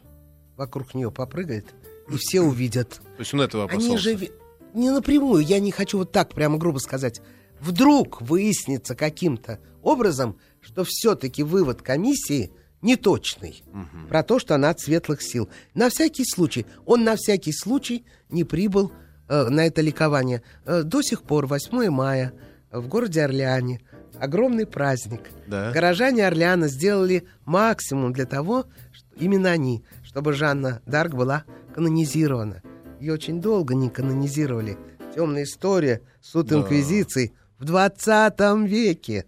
[0.56, 1.74] вокруг нее попрыгает,
[2.08, 3.02] и все увидят.
[3.18, 3.88] То есть он этого опасался?
[3.88, 4.32] Они же
[4.76, 7.20] не напрямую, я не хочу вот так прямо грубо сказать.
[7.60, 12.52] Вдруг выяснится каким-то образом, что все-таки вывод комиссии
[12.86, 13.63] неточный.
[14.10, 15.50] Про то, что она от светлых сил.
[15.74, 18.91] На всякий случай, он на всякий случай не прибыл
[19.28, 20.41] э, на это ликование.
[20.65, 22.34] Э, до сих пор 8 мая
[22.71, 23.82] в городе Орлеане
[24.19, 25.30] огромный праздник.
[25.48, 25.71] Да.
[25.71, 31.43] Горожане Орлеана сделали максимум для того, что, именно они, чтобы Жанна Дарк была
[31.74, 32.62] канонизирована.
[33.00, 34.78] Ее очень долго не канонизировали.
[35.13, 36.56] Темная история, суд Да.
[36.58, 39.26] инквизиции в 20 веке.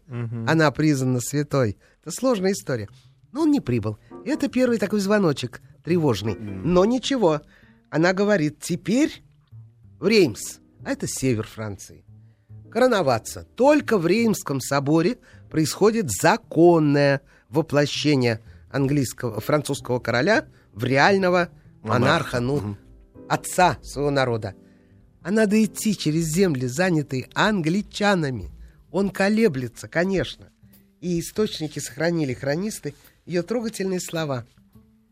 [0.48, 1.78] Она признана святой.
[2.02, 2.88] Это сложная история.
[3.38, 4.00] Но он не прибыл.
[4.26, 6.34] Это первый такой звоночек тревожный.
[6.40, 7.42] Но ничего.
[7.92, 9.22] Она говорит, теперь
[10.00, 12.04] в Реймс, а это север Франции,
[12.72, 13.46] короноваться.
[13.56, 15.20] Только в Реймском соборе
[15.52, 21.50] происходит законное воплощение английского, французского короля в реального
[21.84, 22.76] монарха, ну,
[23.30, 24.56] отца своего народа.
[25.22, 28.50] А надо идти через земли, занятые англичанами.
[28.90, 30.50] Он колеблется, конечно.
[31.02, 32.96] И источники сохранили, хронисты,
[33.28, 34.46] ее трогательные слова.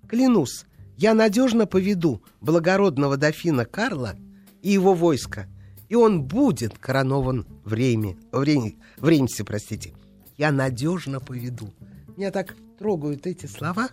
[0.07, 0.65] Клянусь,
[0.97, 4.15] я надежно поведу благородного дофина Карла
[4.61, 5.47] и его войско,
[5.89, 9.93] и он будет коронован в Рейме, в, Рейм- в Реймсе, простите.
[10.37, 11.73] Я надежно поведу.
[12.17, 13.89] Меня так трогают эти слова.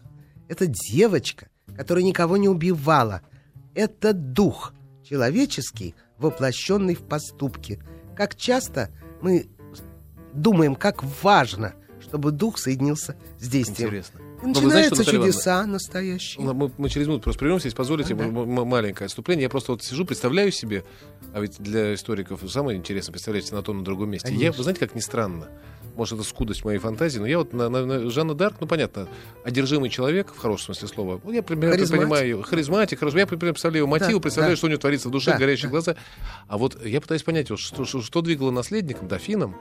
[0.49, 3.23] Это девочка, которая никого не убивала.
[3.75, 7.83] Это дух человеческий, воплощенный в поступке.
[8.17, 9.49] Как часто мы
[10.33, 11.75] думаем, как важно,
[12.13, 13.89] чтобы дух соединился с действием.
[13.89, 14.21] Интересно.
[14.43, 16.45] Знаете, начинаются Наталья чудеса настоящие.
[16.45, 19.45] Ну, Мы, мы через минуту просто прервемся, если позволите, м- м- маленькое отступление.
[19.45, 20.85] Я просто вот сижу, представляю себе,
[21.33, 24.29] а ведь для историков самое интересное представляете на том, на другом месте.
[24.31, 24.59] Я, Конечно.
[24.59, 25.49] вы знаете, как ни странно,
[25.97, 29.09] может, это скудость моей фантазии, но я вот на, на- на Жанна Дарк, ну, понятно,
[29.43, 31.21] одержимый человек, в хорошем смысле слова.
[31.25, 32.03] Ну, я примерно Харизматик.
[32.05, 32.43] понимаю ее.
[32.43, 33.19] Харизматик, хорошо.
[33.19, 34.57] Я представляю его мотивы, Да, представляю, да.
[34.59, 35.71] что у него творится в душе, Да, в горящих да.
[35.71, 35.97] глазах.
[36.49, 39.57] А вот я пытаюсь понять, вот, что, что, что двигало наследником, дофином,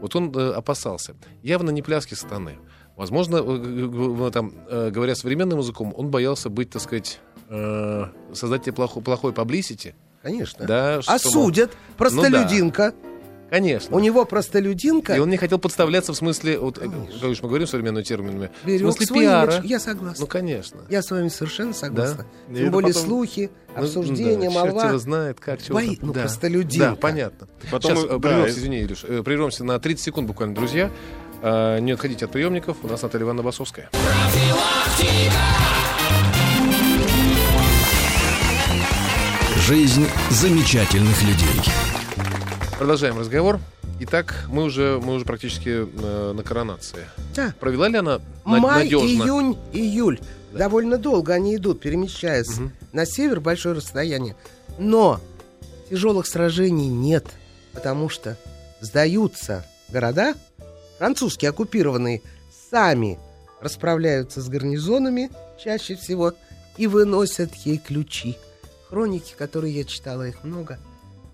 [0.00, 1.14] вот он э, опасался.
[1.42, 2.58] Явно не пляски сатаны.
[2.96, 7.20] Возможно, э, г- там, э, говоря современным языком, он боялся быть, так сказать,
[8.34, 9.94] создать тебе плохой, плохой publicity.
[10.22, 10.66] Конечно.
[10.66, 11.76] Да, что, мол, Осудят.
[11.96, 12.92] Простолюдинка.
[13.50, 13.96] Конечно.
[13.96, 15.14] У него простолюдинка.
[15.14, 17.20] И он не хотел подставляться в смысле, вот, э, Конечно.
[17.20, 19.52] как уж мы говорим современными терминами, берег в смысле свой пиара.
[19.54, 19.66] имидж.
[19.66, 20.20] Я согласна.
[20.20, 20.80] Ну, конечно.
[20.90, 22.26] Я с вами совершенно согласна.
[22.50, 24.88] И Тем это более потом- слухи, Ну, обсуждения, да, черт молва.
[24.88, 26.22] его знает, как, чего Бои- ну, да.
[26.22, 26.90] простолюдинка.
[26.90, 27.48] Да, понятно.
[27.70, 30.54] Потом, Сейчас э, э, да, прервемся, и- извини, Илюш, э, прервемся на 30 секунд буквально,
[30.54, 30.90] друзья.
[31.40, 32.78] Э, Не отходите от приемников.
[32.82, 33.88] У нас Наталья Ивановна Басовская.
[39.56, 41.60] Жизнь замечательных людей.
[42.78, 43.58] Продолжаем разговор.
[44.00, 47.06] Итак, мы уже, мы уже практически э, на коронации.
[47.34, 47.52] Да.
[47.58, 49.06] Провела ли она на- Май, надежно?
[49.24, 50.20] июнь, июль.
[50.52, 52.72] Довольно долго они идут, перемещаясь Мгм.
[52.92, 54.36] на север большое расстояние.
[54.78, 55.20] Но
[55.90, 57.26] тяжелых сражений нет,
[57.72, 58.36] потому что
[58.80, 60.34] сдаются города,
[60.98, 62.22] французские оккупированные,
[62.70, 63.18] сами
[63.60, 65.30] расправляются с гарнизонами
[65.62, 66.32] чаще всего
[66.76, 68.38] и выносят ей ключи.
[68.88, 70.78] Хроники, которые я читала, их много.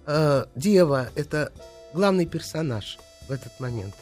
[0.06, 1.52] Э, Дева— это
[1.92, 3.94] главный персонаж в этот момент.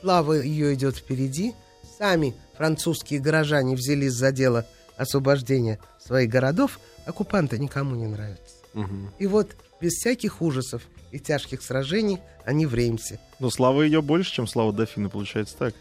[0.00, 1.54] Слава ее идет впереди.
[1.98, 6.78] Сами французские горожане взялись за дело освобождения своих городов.
[7.06, 8.56] Оккупанты никому не нравятся.
[8.74, 9.12] Мгм.
[9.18, 13.18] И вот без всяких ужасов и тяжких сражений они в Реймсе.
[13.38, 15.74] Ну, слава ее больше, чем слава дофина, получается так.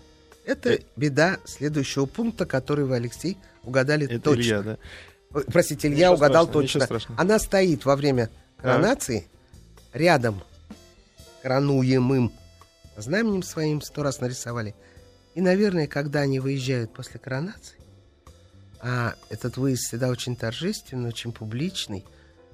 [0.46, 4.42] Это беда следующего пункта, который вы, Алексей, угадали Это точно.
[4.42, 4.78] Илья, да?
[5.52, 7.16] Простите, Илья Ничего угадал страшного, точно.
[7.18, 9.28] Она стоит во время коронации
[9.96, 10.44] рядом
[11.42, 12.32] коронуемым.
[12.98, 14.76] Знаменем своим сто раз нарисовали.
[15.34, 17.80] И, наверное, когда они выезжают после коронации,
[18.80, 22.06] а этот выезд всегда очень торжественный, очень публичный,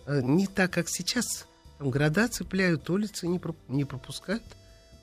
[0.05, 1.45] э, не так, как сейчас.
[1.77, 4.43] Там города цепляют, улицы не, не пропускают.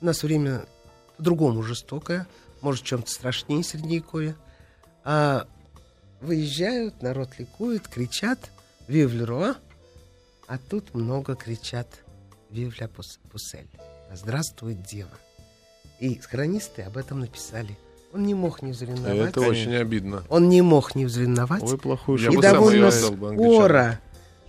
[0.01, 0.65] У нас время
[1.17, 2.25] по-другому жестокое,
[2.61, 4.35] может, чем-то страшнее средневековья.
[5.03, 5.47] А
[6.21, 8.51] выезжают, народ ликует, кричат
[8.87, 9.55] «Вив Леруа»,
[10.47, 11.87] а тут много кричат
[12.49, 13.67] «Вив ля Пус- Пусель»,
[14.13, 15.09] «Здравствует Дева».
[15.99, 17.77] И хронисты об этом написали.
[18.13, 19.29] Он не мог не взревновать.
[19.29, 20.23] Это очень обидно.
[20.29, 21.61] Он не мог не взревновать.
[21.61, 22.47] Ой, плохую Я И бы шутку.
[22.47, 23.99] сам довольно скоро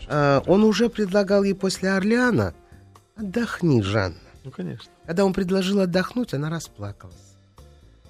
[0.08, 2.54] э, он уже предлагал ей после Орлеана
[3.16, 4.16] «Отдохни, Жанна».
[4.44, 4.90] Ну, конечно.
[5.04, 7.16] Когда он предложил отдохнуть, она расплакалась.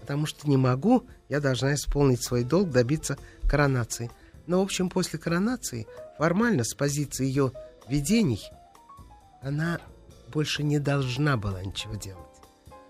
[0.01, 3.17] потому что не могу, я должна исполнить свой долг, добиться
[3.49, 4.11] коронации.
[4.47, 5.87] Но, в общем, после коронации,
[6.19, 7.53] формально, с позиции ее
[7.89, 8.43] видений,
[9.43, 9.81] она
[10.29, 12.25] больше не должна была ничего делать.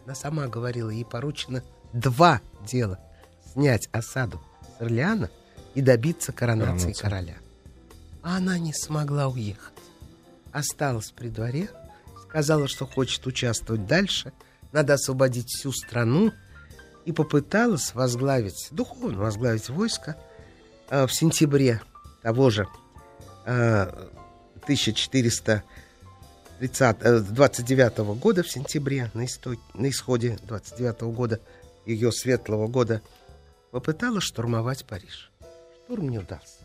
[0.04, 2.98] Она сама говорила, ей поручено два дела.
[3.52, 4.40] Снять осаду
[4.78, 5.30] с Орлеана
[5.74, 7.02] и добиться коронации Коронация.
[7.02, 7.36] короля.
[8.22, 9.74] А она не смогла уехать.
[10.52, 11.70] Осталась при дворе,
[12.28, 14.32] сказала, что хочет участвовать дальше,
[14.72, 16.32] надо освободить всю страну,
[17.04, 20.16] и попыталась возглавить, духовно возглавить войско
[20.90, 21.80] э, в сентябре
[22.22, 22.68] того же
[23.46, 24.08] э,
[26.60, 31.40] 1429 года, в сентябре, на, исто- на исходе 29 года,
[31.86, 33.00] ее светлого года,
[33.70, 35.32] попыталась штурмовать Париж.
[35.84, 36.58] Штурм не удался.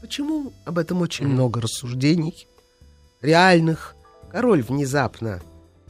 [0.00, 0.52] Почему?
[0.64, 2.46] Об этом очень много рассуждений,
[3.20, 3.96] реальных.
[4.30, 5.42] Король внезапно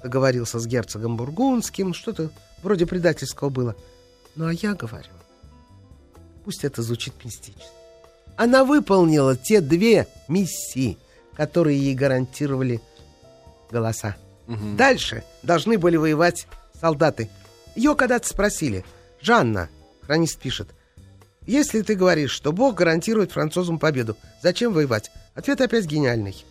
[0.03, 2.31] договорился с герцогом Бургундским, что-то
[2.63, 3.77] вроде предательского было.
[4.37, 5.13] Ну а я говорю,
[6.47, 7.69] пусть это звучит мистически.
[8.37, 10.97] Она выполнила те две миссии,
[11.35, 12.81] которые ей гарантировали
[13.71, 14.17] голоса.
[14.47, 14.77] Мгм.
[14.77, 16.47] Дальше должны были воевать
[16.81, 17.31] солдаты.
[17.77, 18.85] Ее когда-то спросили,
[19.21, 19.69] Жанна,
[20.03, 20.69] хронист пишет,
[21.47, 25.11] если ты говоришь, что Бог гарантирует французам победу, зачем воевать?
[25.35, 26.45] Ответ опять гениальный.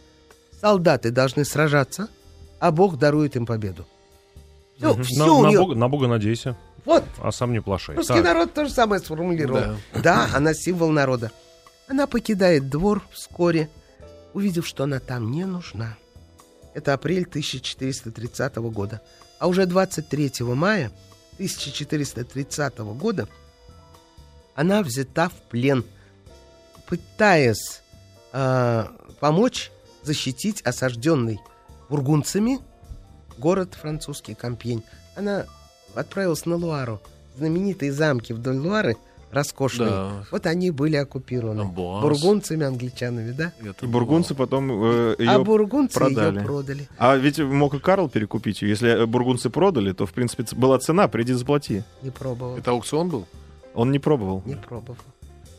[0.62, 2.10] Солдаты должны сражаться,
[2.60, 3.88] а Бог дарует им победу.
[4.78, 5.04] Все, Мгм.
[5.04, 5.60] все на, у на нее.
[5.60, 6.56] Бога, на Бога надейся,
[6.86, 7.96] Вот, а сам не плашай.
[7.96, 8.24] русский Так.
[8.24, 9.76] народ то же самое сформулировал.
[9.94, 10.30] Да.
[10.34, 11.32] она символ народа.
[11.88, 13.70] Она покидает двор вскоре,
[14.34, 15.98] увидев, что она там не нужна.
[16.80, 19.02] Это апрель 1430 года.
[19.38, 20.92] А уже 23 мая
[21.34, 23.28] 1430 года
[24.56, 25.84] она взята в плен,
[26.88, 27.82] пытаясь
[28.32, 28.86] э,
[29.20, 29.72] помочь
[30.04, 31.42] защитить осажденный
[31.90, 32.60] бургунцами
[33.38, 34.86] город французский Кампьень.
[35.18, 35.48] Она
[35.96, 37.02] отправилась на Луару.
[37.36, 38.96] Знаменитые замки вдоль Луары,
[39.32, 40.24] роскошные, Да.
[40.32, 41.62] вот они были оккупированы.
[41.62, 42.02] Амбуаз.
[42.02, 43.52] бургунцами, англичанами, да?
[43.64, 46.40] Это И бургунцы потом э, ее а бургунцы продали.
[46.40, 46.88] ее продали.
[46.98, 48.70] А ведь мог и Карл перекупить ее.
[48.70, 51.84] Если э, бургунцы продали, то, в принципе, была цена, приди заплати.
[52.02, 52.58] Не пробовал.
[52.58, 53.26] Это аукцион был?
[53.76, 54.42] Он не пробовал.
[54.46, 54.98] Не пробовал.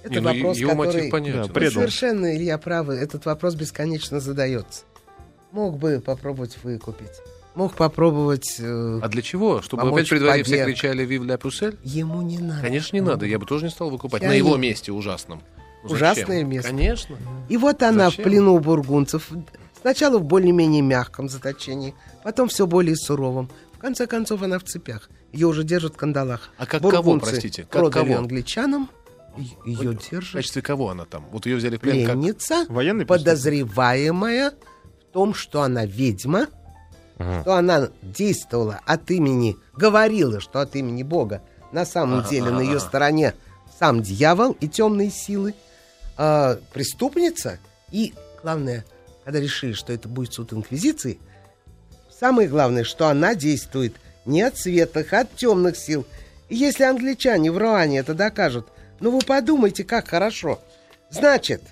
[0.02, 1.10] Это Не, ну, вопрос, его мотив который...
[1.10, 1.42] понятен.
[1.42, 1.72] Да, предал.
[1.74, 2.94] совершенно, Илья, правы.
[2.94, 4.84] Этот вопрос бесконечно задается.
[5.52, 7.20] Мог бы попробовать выкупить.
[7.54, 8.56] Мог попробовать...
[8.60, 9.60] э, А для чего?
[9.60, 11.76] Чтобы опять при дворе все кричали «Вив ля Пуссель»?
[11.82, 12.62] Ему не надо.
[12.62, 13.26] Конечно, не надо.
[13.26, 14.22] Я бы тоже не стал выкупать.
[14.22, 15.42] Я На его не- месте ужасном.
[15.82, 15.96] Ну, зачем?
[16.12, 16.70] Ужасное место.
[16.70, 17.16] Конечно.
[17.48, 18.22] И вот она Зачем?
[18.24, 19.30] в плену у бургунцев.
[19.80, 23.50] Сначала в более-менее мягком заточении, потом все более суровом.
[23.72, 25.08] В конце концов, она в цепях.
[25.32, 26.50] Ее уже держат в кандалах.
[26.58, 27.62] А как кого, Бургунцы простите?
[27.62, 28.18] Как продали кого?
[28.18, 28.90] англичанам.
[29.64, 30.34] Ее В держат.
[30.34, 31.24] качестве кого она там?
[31.32, 32.14] Вот ее взяли в плен как...
[32.14, 33.08] Пленница, Военный преступник?
[33.24, 36.48] подозреваемая в том, что она ведьма,
[37.20, 37.42] Ага.
[37.42, 41.42] что она действовала от имени, говорила, что от имени Бога.
[41.70, 43.34] На самом Ага, деле на ее стороне
[43.78, 45.54] сам дьявол и темные силы.
[46.16, 47.58] А, преступница.
[47.92, 48.84] И главное,
[49.24, 51.18] когда решили, что это будет суд инквизиции,
[52.18, 53.94] самое главное, что она действует
[54.24, 56.06] не от светлых, а от темных сил.
[56.48, 58.66] И если англичане в Руане это докажут,
[58.98, 60.58] ну вы подумайте, как хорошо.
[61.10, 61.62] Значит,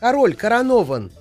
[0.00, 1.12] король коронован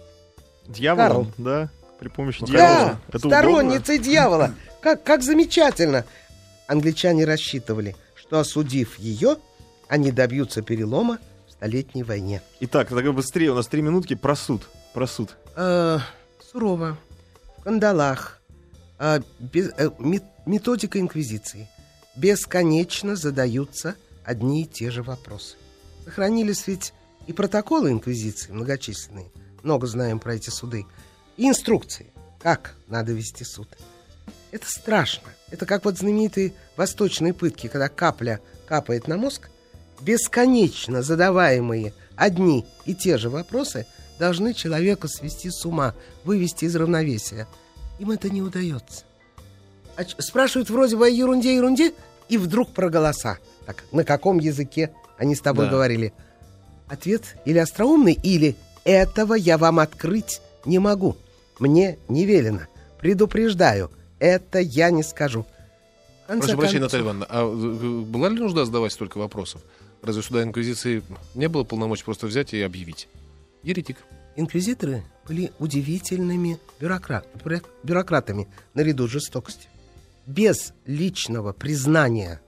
[0.68, 1.28] Дьяволом, Карл.
[1.38, 1.70] да?
[2.04, 3.00] При помощи да, дьявола.
[3.08, 4.54] Это сторонница дьявола.
[4.82, 6.04] Как, как замечательно.
[6.68, 9.38] Англичане рассчитывали, что осудив ее,
[9.88, 12.42] они добьются перелома в Столетней войне.
[12.60, 14.68] Итак, тогда быстрее, у нас три минутки про суд.
[14.94, 15.38] Про суд.
[15.56, 16.00] Э,
[16.52, 16.98] сурово,
[17.60, 18.42] в кандалах,
[19.00, 21.70] э, без- э, мет- методика инквизиции.
[22.18, 23.96] Бесконечно задаются
[24.26, 25.56] одни и те же вопросы.
[26.04, 26.94] Сохранились ведь
[27.28, 29.32] и протоколы инквизиции многочисленные.
[29.62, 30.86] Много знаем про эти суды.
[31.38, 32.08] И инструкции,
[32.40, 33.68] как надо вести суд.
[34.52, 35.30] Это страшно.
[35.50, 39.50] Это как вот знаменитые восточные пытки, когда капля капает на мозг.
[40.02, 43.88] Бесконечно задаваемые одни и те же вопросы
[44.20, 47.48] должны человека свести с ума, вывести из равновесия.
[48.00, 49.04] Им это не удается.
[49.96, 51.94] А спрашивают вроде бы о ерунде, ерунде,
[52.30, 53.38] и вдруг про голоса.
[53.66, 55.72] Так, на каком языке они с тобой Да.
[55.72, 56.14] говорили?
[56.88, 61.18] Ответ или остроумный, или этого я вам открыть не могу.
[61.64, 62.64] Мне не велено.
[63.00, 63.90] Предупреждаю,
[64.20, 65.46] это я не скажу.
[66.28, 69.62] Прошу прощения, Наталья Ивановна, а э, была ли нужда задавать столько вопросов?
[70.02, 71.02] Разве суда инквизиции
[71.36, 73.08] не было полномочий просто взять и объявить?
[73.64, 73.96] Еретик.
[74.36, 79.70] Инквизиторы были удивительными бюрократ- бюро- бюрократами наряду с жестокостью.
[80.26, 82.42] Без личного признания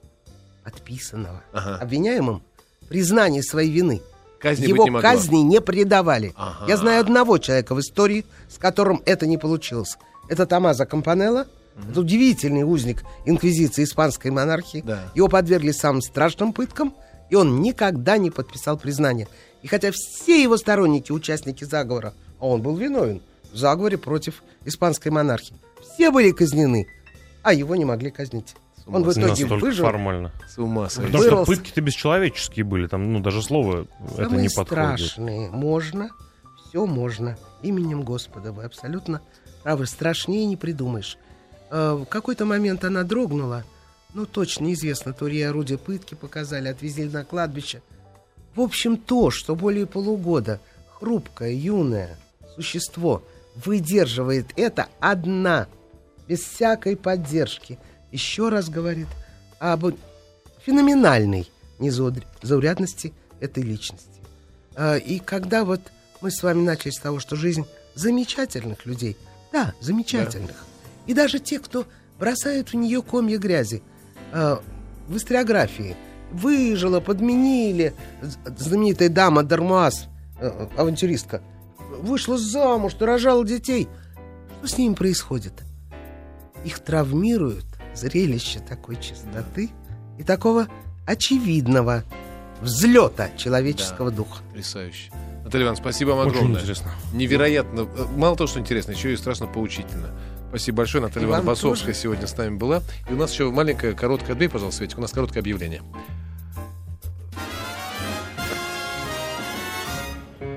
[0.62, 1.78] отписанного Ага.
[1.78, 2.42] обвиняемым,
[2.90, 4.02] признания своей вины,
[4.40, 6.32] Казни его не казни не предавали.
[6.36, 6.66] Ага.
[6.68, 9.96] Я знаю одного человека в истории, с которым это не получилось.
[10.28, 11.46] Это Томазо Кампанелло,
[11.90, 14.82] Это удивительный узник инквизиции испанской монархии.
[14.84, 15.10] Да.
[15.14, 16.94] Его подвергли самым страшным пыткам,
[17.30, 19.28] и он никогда не подписал признание.
[19.62, 23.20] И хотя все его сторонники, участники заговора, а он был виновен
[23.52, 26.86] в заговоре против испанской монархии, все были казнены,
[27.42, 28.54] а его не могли казнить.
[28.86, 29.84] Он в итоге Настолько выжил.
[29.84, 30.32] формально.
[30.48, 31.10] С ума сойти.
[31.12, 32.86] Потому что пытки-то бесчеловеческие были.
[32.86, 34.66] Там, ну, даже слово это Самые не подходит.
[35.00, 36.10] страшные можно,
[36.68, 37.36] все можно.
[37.62, 39.20] Именем Господа вы абсолютно
[39.64, 39.86] правы.
[39.86, 41.18] Страшнее не придумаешь.
[41.70, 43.64] Э, В какой-то момент она дрогнула.
[44.14, 45.12] Ну, точно неизвестно.
[45.12, 47.82] То ли орудие пытки показали, отвезли на кладбище.
[48.54, 50.60] В общем, то, что более полугода
[50.98, 52.16] хрупкое, юное
[52.54, 53.22] существо
[53.56, 55.66] выдерживает это одна,
[56.28, 57.78] без всякой поддержки,
[58.16, 59.08] еще раз говорит
[59.58, 59.94] об
[60.64, 64.20] феноменальной незаурядности этой личности.
[64.74, 65.80] А, И когда вот
[66.22, 69.16] мы с вами начали с того, что жизнь замечательных людей,
[69.52, 70.56] да, замечательных,
[71.06, 71.86] и даже те, кто
[72.18, 73.82] бросают в нее комья грязи,
[74.32, 74.62] а,
[75.06, 75.94] в историографии
[76.32, 77.94] выжила, подменили,
[78.56, 80.06] знаменитая дама Дармуаз,
[80.40, 81.40] э, авантюристка,
[82.00, 83.88] вышла замуж, рожала детей.
[84.58, 85.52] Что с ними происходит?
[86.64, 89.70] Их травмируют зрелище такой чистоты
[90.18, 90.68] и такого
[91.06, 92.04] очевидного
[92.60, 94.42] взлета человеческого духа.
[94.50, 95.12] Потрясающе.
[95.44, 96.60] Наталья Ивановна, спасибо вам Очень огромное.
[96.60, 96.90] интересно.
[97.12, 97.86] Невероятно.
[98.16, 100.08] Мало того, что интересно, еще и страшно поучительно.
[100.48, 101.04] Спасибо большое.
[101.04, 102.02] Наталья Ивановна Басовская тоже.
[102.02, 102.82] сегодня с нами была.
[103.08, 104.32] И у нас еще маленькая, короткая...
[104.32, 105.82] Отбей, пожалуйста, Светик, у нас короткое объявление.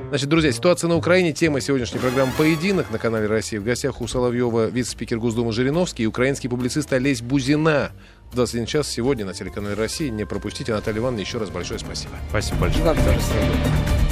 [0.10, 1.34] Значит, друзья, ситуация на Украине.
[1.34, 3.62] Тема сегодняшней программы «Поединок» на канале «Россия».
[3.62, 7.91] В гостях у Соловьева вице-спикер Госдумы Жириновский и украинский публицист Олесь Бузина.
[8.32, 10.10] В 21 час сегодня на телеканале «Россия».
[10.10, 10.74] Не пропустите.
[10.74, 12.16] Наталья Ивановна, еще раз большое спасибо.
[12.30, 12.82] Спасибо большое.
[12.82, 14.10] И вам тоже, Сергей.